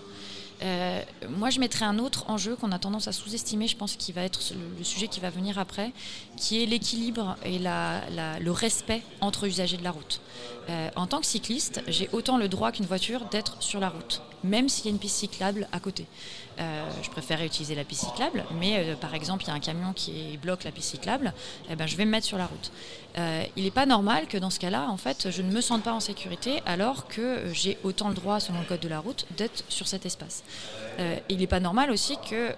Euh, 0.63 1.01
moi, 1.29 1.49
je 1.49 1.59
mettrais 1.59 1.85
un 1.85 1.99
autre 1.99 2.29
enjeu 2.29 2.55
qu'on 2.55 2.71
a 2.71 2.79
tendance 2.79 3.07
à 3.07 3.11
sous-estimer, 3.11 3.67
je 3.67 3.75
pense, 3.75 3.95
qui 3.95 4.11
va 4.11 4.23
être 4.23 4.39
le, 4.77 4.83
sujet 4.83 5.07
qui 5.07 5.19
va 5.19 5.29
venir 5.29 5.59
après, 5.59 5.91
qui 6.35 6.61
est 6.61 6.65
l'équilibre 6.65 7.35
et 7.43 7.59
le 7.59 8.49
respect 8.49 9.03
entre 9.21 9.45
usagers 9.45 9.77
de 9.77 9.83
la 9.83 9.91
route. 9.91 10.21
Euh, 10.69 10.89
en 10.95 11.07
tant 11.07 11.19
que 11.19 11.25
cycliste, 11.25 11.81
j'ai 11.87 12.09
autant 12.11 12.37
le 12.37 12.49
droit 12.49 12.71
qu'une 12.71 12.85
voiture 12.85 13.25
d'être 13.31 13.61
sur 13.61 13.79
la 13.79 13.89
route, 13.89 14.21
même 14.43 14.69
s'il 14.69 14.85
y 14.85 14.87
a 14.87 14.91
une 14.91 14.99
piste 14.99 15.17
cyclable 15.17 15.67
à 15.71 15.79
côté. 15.79 16.05
Euh, 16.59 16.89
je 17.03 17.09
préférerais 17.11 17.45
utiliser 17.45 17.75
la 17.75 17.83
piste 17.83 18.05
cyclable, 18.05 18.43
mais 18.59 18.79
euh, 18.79 18.95
par 18.95 19.13
exemple, 19.13 19.43
il 19.43 19.47
y 19.47 19.51
a 19.51 19.53
un 19.53 19.59
camion 19.59 19.93
qui 19.93 20.37
bloque 20.41 20.63
la 20.63 20.71
piste 20.71 20.89
cyclable, 20.89 21.33
eh 21.69 21.75
ben, 21.75 21.85
je 21.85 21.95
vais 21.95 22.05
me 22.05 22.09
mettre 22.09 22.25
sur 22.25 22.39
la 22.39 22.47
route. 22.47 22.71
Euh, 23.19 23.43
il 23.55 23.63
n'est 23.63 23.71
pas 23.71 23.85
normal 23.85 24.25
que 24.27 24.37
dans 24.37 24.49
ce 24.49 24.59
cas-là, 24.59 24.87
en 24.89 24.97
fait, 24.97 25.29
je 25.29 25.41
ne 25.43 25.51
me 25.51 25.61
sente 25.61 25.83
pas 25.83 25.93
en 25.93 25.99
sécurité 25.99 26.61
alors 26.65 27.07
que 27.07 27.43
j'ai 27.53 27.77
autant 27.83 28.09
le 28.09 28.15
droit, 28.15 28.39
selon 28.39 28.59
le 28.59 28.65
code 28.65 28.79
de 28.79 28.87
la 28.87 28.99
route, 28.99 29.27
d'être 29.37 29.63
sur 29.69 29.87
cet 29.87 30.05
espace. 30.05 30.43
Il 31.29 31.37
n'est 31.37 31.47
pas 31.47 31.59
normal 31.59 31.91
aussi 31.91 32.17
que, 32.27 32.55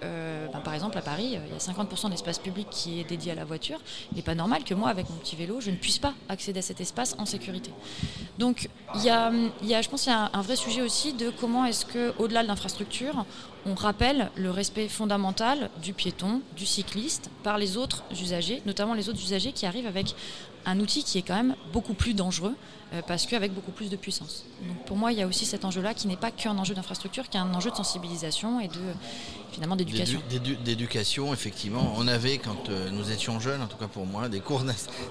ben, 0.50 0.60
par 0.60 0.72
exemple, 0.72 0.96
à 0.96 1.02
Paris, 1.02 1.24
il 1.26 1.32
y 1.32 1.36
a 1.36 1.58
50% 1.58 2.10
d'espace 2.10 2.38
public 2.38 2.68
qui 2.70 3.00
est 3.00 3.04
dédié 3.04 3.32
à 3.32 3.34
la 3.34 3.44
voiture. 3.44 3.78
Il 4.12 4.16
n'est 4.16 4.22
pas 4.22 4.34
normal 4.34 4.64
que 4.64 4.72
moi, 4.72 4.88
avec 4.88 5.10
mon 5.10 5.16
petit 5.16 5.36
vélo, 5.36 5.60
je 5.60 5.70
ne 5.70 5.76
puisse 5.76 5.98
pas 5.98 6.14
accéder 6.28 6.60
à 6.60 6.62
cet 6.62 6.80
espace 6.80 7.14
en 7.18 7.26
sécurité. 7.26 7.70
Donc, 8.38 8.70
y 8.96 9.10
a, 9.10 9.30
je 9.30 9.88
pense 9.88 10.02
qu'il 10.02 10.12
y 10.12 10.14
a 10.14 10.30
un 10.32 10.42
vrai 10.42 10.56
sujet 10.56 10.80
aussi 10.80 11.12
de 11.12 11.30
comment 11.30 11.66
est-ce 11.70 11.86
que, 11.86 12.12
au-delà 12.18 12.42
de 12.42 12.48
l'infrastructure, 12.48 13.24
on 13.64 13.74
rappelle 13.74 14.30
le 14.36 14.50
respect 14.50 14.88
fondamental 14.88 15.70
du 15.80 15.92
piéton, 15.92 16.42
du 16.56 16.66
cycliste, 16.66 17.30
par 17.42 17.58
les 17.58 17.76
autres 17.76 18.02
usagers, 18.10 18.60
notamment 18.66 18.94
les 18.94 19.08
autres 19.08 19.20
usagers 19.20 19.52
qui 19.52 19.66
arrivent 19.66 19.86
avec 19.86 20.14
un 20.66 20.80
outil 20.80 21.04
qui 21.04 21.18
est 21.18 21.22
quand 21.22 21.36
même 21.36 21.54
beaucoup 21.72 21.94
plus 21.94 22.12
dangereux 22.12 22.54
euh, 22.92 23.00
parce 23.06 23.24
qu'avec 23.24 23.54
beaucoup 23.54 23.70
plus 23.70 23.88
de 23.88 23.96
puissance. 23.96 24.44
Donc 24.66 24.84
pour 24.84 24.96
moi, 24.96 25.12
il 25.12 25.18
y 25.18 25.22
a 25.22 25.26
aussi 25.26 25.46
cet 25.46 25.64
enjeu-là 25.64 25.94
qui 25.94 26.08
n'est 26.08 26.16
pas 26.16 26.30
qu'un 26.30 26.58
enjeu 26.58 26.74
d'infrastructure, 26.74 27.28
qui 27.28 27.36
est 27.36 27.40
un 27.40 27.54
enjeu 27.54 27.70
de 27.70 27.76
sensibilisation 27.76 28.60
et 28.60 28.68
de 28.68 28.80
finalement 29.50 29.76
d'éducation. 29.76 30.20
D'éducation, 30.64 31.32
effectivement. 31.32 31.94
On 31.96 32.08
avait, 32.08 32.38
quand 32.38 32.68
euh, 32.68 32.90
nous 32.90 33.10
étions 33.10 33.40
jeunes, 33.40 33.62
en 33.62 33.66
tout 33.66 33.76
cas 33.76 33.88
pour 33.88 34.06
moi, 34.06 34.28
des 34.28 34.40
cours 34.40 34.64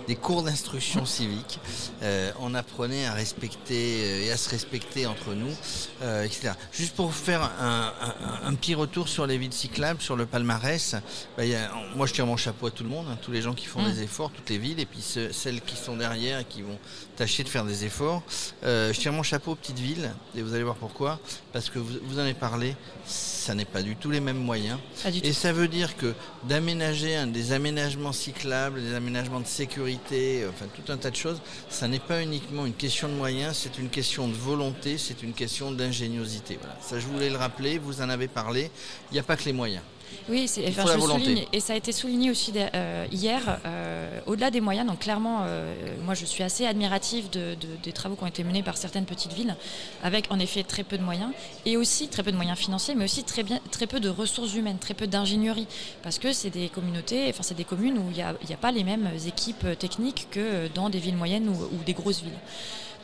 des 0.07 0.15
cours 0.15 0.43
d'instruction 0.43 1.05
civique. 1.17 1.59
Euh, 2.01 2.31
on 2.39 2.53
apprenait 2.55 3.05
à 3.05 3.13
respecter 3.13 4.25
et 4.25 4.31
à 4.31 4.37
se 4.37 4.49
respecter 4.49 5.05
entre 5.05 5.33
nous, 5.33 5.53
euh, 6.01 6.23
Juste 6.71 6.95
pour 6.95 7.13
faire 7.13 7.41
un, 7.59 7.93
un, 8.01 8.47
un, 8.47 8.53
petit 8.55 8.75
retour 8.75 9.07
sur 9.07 9.25
les 9.27 9.37
villes 9.37 9.53
cyclables, 9.53 10.01
sur 10.01 10.15
le 10.15 10.25
palmarès, 10.25 10.95
bah, 11.37 11.45
y 11.45 11.55
a, 11.55 11.71
moi 11.95 12.05
je 12.07 12.13
tire 12.13 12.25
mon 12.25 12.37
chapeau 12.37 12.67
à 12.67 12.71
tout 12.71 12.83
le 12.83 12.89
monde, 12.89 13.05
hein, 13.09 13.17
tous 13.21 13.31
les 13.31 13.41
gens 13.41 13.53
qui 13.53 13.65
font 13.65 13.81
mmh. 13.81 13.91
des 13.91 14.03
efforts, 14.03 14.31
toutes 14.31 14.49
les 14.49 14.57
villes, 14.57 14.79
et 14.79 14.85
puis 14.85 15.01
ce, 15.01 15.31
celles 15.31 15.61
qui 15.61 15.75
sont 15.75 15.95
derrière 15.95 16.39
et 16.39 16.45
qui 16.45 16.61
vont 16.61 16.77
tâcher 17.15 17.43
de 17.43 17.49
faire 17.49 17.65
des 17.65 17.85
efforts. 17.85 18.23
Euh, 18.63 18.93
je 18.93 18.99
tire 18.99 19.13
mon 19.13 19.23
chapeau 19.23 19.51
aux 19.51 19.55
petites 19.55 19.79
villes 19.79 20.11
et 20.35 20.41
vous 20.41 20.53
allez 20.53 20.63
voir 20.63 20.75
pourquoi. 20.75 21.19
Parce 21.51 21.69
que 21.69 21.79
vous, 21.79 21.97
vous 22.03 22.17
en 22.17 22.21
avez 22.21 22.33
parlé, 22.33 22.75
ça 23.05 23.55
n'est 23.55 23.65
pas 23.65 23.81
du 23.81 23.95
tout 23.95 24.11
les 24.11 24.19
mêmes 24.19 24.37
moyens. 24.37 24.79
Pas 25.03 25.11
du 25.11 25.19
Et 25.19 25.21
tout. 25.21 25.33
ça 25.33 25.51
veut 25.51 25.67
dire 25.67 25.97
que 25.97 26.13
d'aménager 26.47 27.25
des 27.27 27.51
aménagements 27.51 28.13
cyclables, 28.13 28.81
des 28.81 28.93
aménagements 28.93 29.39
de 29.39 29.47
sécurité, 29.47 30.45
enfin 30.49 30.65
tout 30.73 30.91
un 30.91 30.97
tas 30.97 31.09
de 31.09 31.15
choses, 31.15 31.41
ça 31.69 31.87
n'est 31.87 31.99
pas 31.99 32.21
uniquement 32.21 32.65
une 32.65 32.73
question 32.73 33.07
de 33.07 33.13
moyens, 33.13 33.57
c'est 33.57 33.77
une 33.77 33.89
question 33.89 34.27
de 34.27 34.33
volonté, 34.33 34.97
c'est 34.97 35.23
une 35.23 35.33
question 35.33 35.71
d'ingéniosité. 35.71 36.38
Voilà. 36.59 36.75
Ça, 36.81 36.99
je 36.99 37.07
voulais 37.07 37.29
le 37.29 37.37
rappeler, 37.37 37.77
vous 37.77 38.01
en 38.01 38.09
avez 38.09 38.27
parlé. 38.27 38.71
Il 39.11 39.13
n'y 39.13 39.19
a 39.19 39.23
pas 39.23 39.35
que 39.37 39.45
les 39.45 39.53
moyens. 39.53 39.83
Oui, 40.27 40.47
c'est, 40.47 40.67
enfin, 40.69 40.85
je 40.87 40.93
le 40.93 41.01
souligne, 41.01 41.45
et 41.53 41.59
ça 41.59 41.73
a 41.73 41.75
été 41.75 41.91
souligné 41.91 42.31
aussi 42.31 42.51
euh, 42.55 43.05
hier, 43.11 43.59
euh, 43.65 44.19
au-delà 44.25 44.49
des 44.49 44.59
moyens. 44.59 44.87
Donc 44.87 44.99
clairement, 44.99 45.41
euh, 45.43 45.73
moi 46.03 46.15
je 46.15 46.25
suis 46.25 46.41
assez 46.43 46.65
admirative 46.65 47.29
de- 47.29 47.53
de- 47.55 47.75
des 47.83 47.91
travaux 47.91 48.15
qui 48.15 48.23
ont 48.23 48.27
été 48.27 48.43
menés 48.43 48.63
par 48.63 48.77
certaines 48.77 49.05
petites 49.05 49.33
villes, 49.33 49.55
avec 50.03 50.25
en 50.31 50.39
effet 50.39 50.63
très 50.63 50.83
peu 50.83 50.97
de 50.97 51.03
moyens, 51.03 51.31
et 51.65 51.77
aussi 51.77 52.07
très 52.07 52.23
peu 52.23 52.31
de 52.31 52.35
moyens 52.37 52.57
financiers, 52.57 52.95
mais 52.95 53.05
aussi 53.05 53.23
très, 53.23 53.43
bien, 53.43 53.59
très 53.71 53.85
peu 53.85 53.99
de 53.99 54.09
ressources 54.09 54.55
humaines, 54.55 54.77
très 54.79 54.95
peu 54.95 55.05
d'ingénierie, 55.05 55.67
parce 56.01 56.17
que 56.17 56.33
c'est 56.33 56.49
des 56.49 56.69
communautés, 56.69 57.27
enfin 57.29 57.43
c'est 57.43 57.57
des 57.57 57.63
communes 57.63 57.97
où 57.99 58.09
il 58.09 58.15
n'y 58.15 58.21
a, 58.23 58.57
pas 58.59 58.71
les 58.71 58.83
mêmes 58.83 59.09
équipes 59.27 59.77
techniques 59.77 60.27
que 60.31 60.67
dans 60.73 60.89
des 60.89 60.99
villes 60.99 61.17
moyennes 61.17 61.49
ou, 61.49 61.53
ou 61.75 61.83
des 61.85 61.93
grosses 61.93 62.21
villes. 62.21 62.33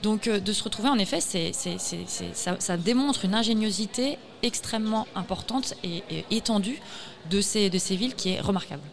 Donc 0.06 0.28
euh, 0.28 0.40
de 0.40 0.54
se 0.54 0.64
retrouver 0.64 0.90
en 0.90 1.00
effet, 1.00 1.20
c'est, 1.20 1.52
ça, 1.52 2.78
démontre 2.78 3.26
une 3.26 3.34
ingéniosité 3.34 4.20
extrêmement 4.44 5.08
importante 5.16 5.74
et, 5.84 6.04
étendue 6.30 6.80
de 7.32 7.42
ces 7.42 7.70
villes 7.96 8.14
qui 8.14 8.30
est 8.30 8.40
remarquable. 8.40 8.84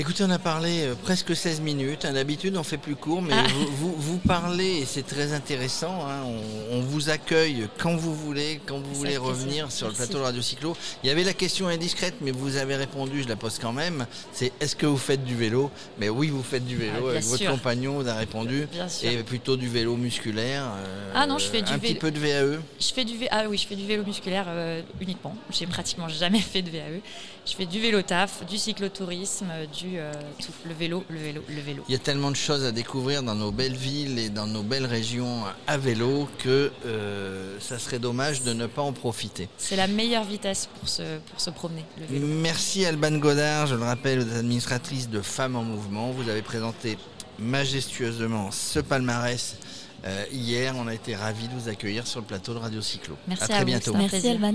Écoutez, 0.00 0.22
on 0.22 0.30
a 0.30 0.38
parlé 0.38 0.82
euh, 0.86 0.94
presque 0.94 1.34
16 1.34 1.60
minutes. 1.60 2.04
hein. 2.04 2.12
D'habitude, 2.12 2.56
on 2.56 2.62
fait 2.62 2.76
plus 2.78 2.94
court, 2.94 3.20
mais 3.20 3.32
Ah. 3.34 3.42
vous, 3.52 3.66
vous, 3.66 3.94
vous 3.96 4.18
parlez 4.18 4.76
et 4.78 4.84
c'est 4.84 5.02
très 5.04 5.32
intéressant. 5.32 6.06
hein. 6.06 6.22
On, 6.24 6.76
on 6.76 6.80
vous 6.82 7.10
accueille 7.10 7.66
quand 7.78 7.96
vous 7.96 8.14
voulez, 8.14 8.60
quand 8.64 8.78
vous 8.78 8.94
voulez 8.94 9.14
plaisir. 9.18 9.24
revenir 9.24 9.72
sur 9.72 9.88
le 9.88 9.94
plateau 9.94 10.18
de 10.18 10.22
Radio 10.22 10.40
Cyclo. 10.40 10.76
Il 11.02 11.08
y 11.08 11.10
avait 11.10 11.24
la 11.24 11.32
question 11.34 11.66
indiscrète, 11.66 12.14
mais 12.20 12.30
vous 12.30 12.56
avez 12.58 12.76
répondu, 12.76 13.24
je 13.24 13.28
la 13.28 13.34
pose 13.34 13.58
quand 13.58 13.72
même. 13.72 14.06
C'est 14.32 14.52
est-ce 14.60 14.76
que 14.76 14.86
vous 14.86 14.96
faites 14.98 15.24
du 15.24 15.34
vélo? 15.34 15.68
Mais 15.98 16.08
oui, 16.08 16.28
vous 16.28 16.44
faites 16.44 16.64
du 16.64 16.76
vélo. 16.76 16.92
Ah, 16.98 17.00
bien 17.00 17.10
Avec 17.10 17.24
votre 17.24 17.42
sûr. 17.42 17.50
compagnon, 17.50 18.00
vous 18.00 18.08
a 18.08 18.14
répondu. 18.14 18.68
Bien 18.70 18.88
sûr. 18.88 19.10
Et 19.10 19.16
plutôt 19.24 19.56
du 19.56 19.68
vélo 19.68 19.96
musculaire. 19.96 20.62
euh, 20.76 21.12
Ah 21.12 21.26
non, 21.26 21.38
je 21.38 21.46
fais 21.46 21.62
du 21.62 21.72
Un 21.72 21.78
petit 21.80 21.94
vélo- 21.94 22.00
peu 22.00 22.10
de. 22.12 22.20
VAE. 22.20 22.60
Je 22.80 22.92
fais 22.94 23.04
du 23.04 23.14
ah 23.32 23.46
oui, 23.48 23.58
je 23.58 23.66
fais 23.66 23.74
du 23.74 23.84
vélo 23.86 24.04
musculaire 24.04 24.44
euh, 24.46 24.80
uniquement. 25.00 25.34
J'ai 25.50 25.66
pratiquement 25.66 26.08
jamais 26.08 26.38
fait 26.52 26.62
de 26.62 26.70
VAE. 26.70 27.00
Je 27.44 27.54
fais 27.56 27.66
du 27.66 27.80
vélo 27.80 28.02
taf, 28.02 28.44
du 28.46 28.58
cyclotourisme, 28.58 29.46
euh, 29.50 29.64
euh, 29.96 30.12
tout. 30.40 30.52
Le 30.66 30.74
vélo, 30.74 31.04
le 31.08 31.18
vélo, 31.18 31.42
le 31.48 31.60
vélo. 31.60 31.84
Il 31.88 31.92
y 31.92 31.94
a 31.94 31.98
tellement 31.98 32.30
de 32.30 32.36
choses 32.36 32.64
à 32.64 32.72
découvrir 32.72 33.22
dans 33.22 33.34
nos 33.34 33.50
belles 33.52 33.76
villes 33.76 34.18
et 34.18 34.28
dans 34.28 34.46
nos 34.46 34.62
belles 34.62 34.86
régions 34.86 35.42
à 35.66 35.78
vélo 35.78 36.28
que 36.38 36.70
euh, 36.86 37.56
ça 37.60 37.78
serait 37.78 37.98
dommage 37.98 38.42
de 38.42 38.52
ne 38.52 38.66
pas 38.66 38.82
en 38.82 38.92
profiter. 38.92 39.48
C'est 39.58 39.76
la 39.76 39.86
meilleure 39.86 40.24
vitesse 40.24 40.68
pour 40.78 40.88
se, 40.88 41.18
pour 41.30 41.40
se 41.40 41.50
promener, 41.50 41.84
le 41.98 42.06
vélo. 42.06 42.26
Merci 42.26 42.84
Alban 42.84 43.18
Godard, 43.18 43.66
je 43.66 43.74
le 43.74 43.84
rappelle, 43.84 44.20
aux 44.20 44.36
administratrices 44.36 45.08
de 45.08 45.20
Femmes 45.20 45.56
en 45.56 45.64
Mouvement. 45.64 46.10
Vous 46.10 46.28
avez 46.28 46.42
présenté 46.42 46.98
majestueusement 47.38 48.50
ce 48.50 48.80
palmarès 48.80 49.56
euh, 50.04 50.24
hier. 50.32 50.74
On 50.76 50.86
a 50.86 50.94
été 50.94 51.14
ravis 51.14 51.48
de 51.48 51.54
vous 51.54 51.68
accueillir 51.68 52.06
sur 52.06 52.20
le 52.20 52.26
plateau 52.26 52.54
de 52.54 52.58
Radio 52.58 52.80
Cyclo. 52.80 53.16
Merci 53.26 53.42
à 53.42 53.44
à 53.44 53.48
très 53.48 53.58
vous, 53.60 53.66
bientôt. 53.66 53.94
Merci. 53.94 54.28
Alban. 54.28 54.54